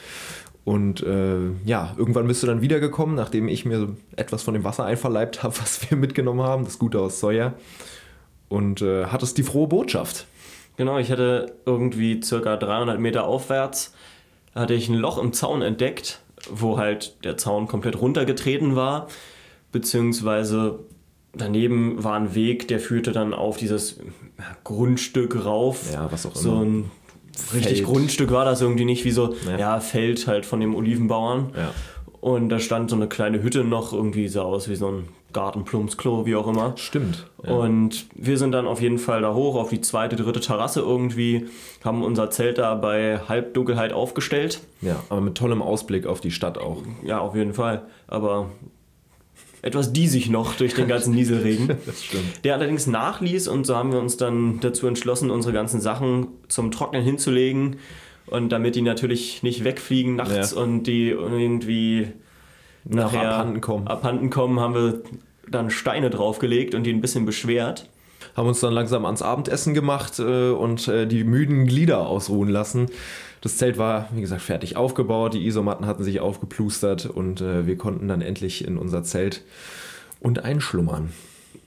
[0.64, 4.84] Und äh, ja, irgendwann bist du dann wiedergekommen, nachdem ich mir etwas von dem Wasser
[4.84, 7.54] einverleibt habe, was wir mitgenommen haben, das Gute aus Sawyer.
[8.48, 10.26] Und äh, hattest die frohe Botschaft.
[10.76, 13.92] Genau, ich hatte irgendwie circa 300 Meter aufwärts,
[14.54, 19.08] hatte ich ein Loch im Zaun entdeckt, wo halt der Zaun komplett runtergetreten war,
[19.72, 20.80] beziehungsweise
[21.34, 23.98] daneben war ein Weg, der führte dann auf dieses
[24.64, 25.92] Grundstück rauf.
[25.92, 26.62] Ja, was auch So immer.
[26.62, 26.90] ein
[27.54, 27.84] richtig Feld.
[27.86, 29.58] Grundstück war das irgendwie nicht, wie so, Ja.
[29.58, 31.52] ja, Feld halt von dem Olivenbauern.
[31.56, 31.72] Ja.
[32.20, 36.26] Und da stand so eine kleine Hütte noch, irgendwie sah aus wie so ein Gartenplumpsklo,
[36.26, 36.74] wie auch immer.
[36.76, 37.26] Stimmt.
[37.44, 37.52] Ja.
[37.52, 41.46] Und wir sind dann auf jeden Fall da hoch auf die zweite, dritte Terrasse irgendwie,
[41.84, 44.60] haben unser Zelt da bei Halbdunkelheit aufgestellt.
[44.82, 46.82] ja, aber mit tollem Ausblick auf die Stadt auch.
[47.04, 47.82] Ja, auf jeden Fall.
[48.08, 48.50] Aber
[49.62, 51.68] etwas diesig noch durch den ganzen Nieselregen.
[51.86, 52.44] Das stimmt.
[52.44, 56.70] Der allerdings nachließ und so haben wir uns dann dazu entschlossen, unsere ganzen Sachen zum
[56.70, 57.76] Trocknen hinzulegen.
[58.26, 60.62] Und damit die natürlich nicht wegfliegen nachts Ja.
[60.62, 62.08] und die irgendwie
[62.84, 63.86] Noch abhanden kommen.
[63.88, 65.00] abhanden kommen, haben wir
[65.48, 67.88] dann Steine draufgelegt und die ein bisschen beschwert.
[68.36, 72.86] Haben uns dann langsam ans Abendessen gemacht äh, und äh, die müden Glieder ausruhen lassen.
[73.40, 77.76] Das Zelt war, wie gesagt, fertig aufgebaut, die Isomatten hatten sich aufgeplustert und äh, wir
[77.78, 79.42] konnten dann endlich in unser Zelt
[80.20, 81.10] und einschlummern.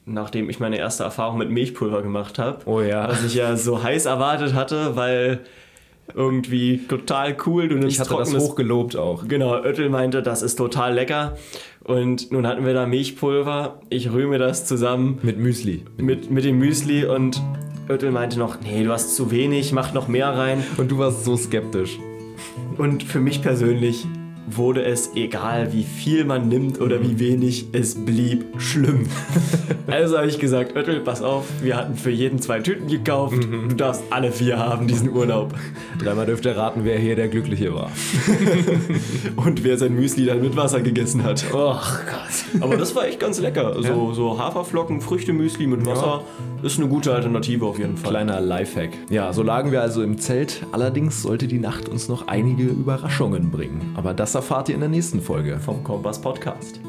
[0.05, 2.59] nachdem ich meine erste Erfahrung mit Milchpulver gemacht habe.
[2.65, 3.07] Oh ja.
[3.09, 5.39] Was ich ja so heiß erwartet hatte, weil
[6.13, 7.69] irgendwie total cool.
[7.69, 9.27] Du nimmst Ich hatte das trockenes- hochgelobt auch.
[9.27, 11.37] Genau, Oettel meinte, das ist total lecker.
[11.83, 13.79] Und nun hatten wir da Milchpulver.
[13.89, 15.85] Ich rühme das zusammen Mit Müsli.
[15.97, 17.41] mit, mit dem Müsli und
[17.89, 20.63] Oettel meinte noch, nee, du hast zu wenig, mach noch mehr rein.
[20.77, 21.99] Und du warst so skeptisch.
[22.77, 24.07] Und für mich persönlich
[24.47, 29.07] wurde es, egal wie viel man nimmt oder wie wenig, es blieb schlimm.
[29.87, 33.37] also habe ich gesagt, Oettel, pass auf, wir hatten für jeden zwei Tüten gekauft.
[33.43, 35.53] Du darfst alle vier haben, diesen Urlaub.
[35.99, 37.91] Dreimal dürft ihr raten, wer hier der Glückliche war.
[39.35, 41.43] Und wer sein Müsli dann mit Wasser gegessen hat.
[41.53, 42.61] Oh Gott.
[42.61, 43.81] Aber das war echt ganz lecker.
[43.81, 46.23] So, so Haferflocken, Früchtemüsli mit Wasser
[46.61, 48.11] ist eine gute Alternative auf jeden Fall.
[48.11, 48.91] Kleiner Lifehack.
[49.09, 50.65] Ja, so lagen wir also im Zelt.
[50.71, 53.93] Allerdings sollte die Nacht uns noch einige Überraschungen bringen.
[53.95, 56.79] Aber das was erfahrt ihr in der nächsten Folge vom Kompass Podcast.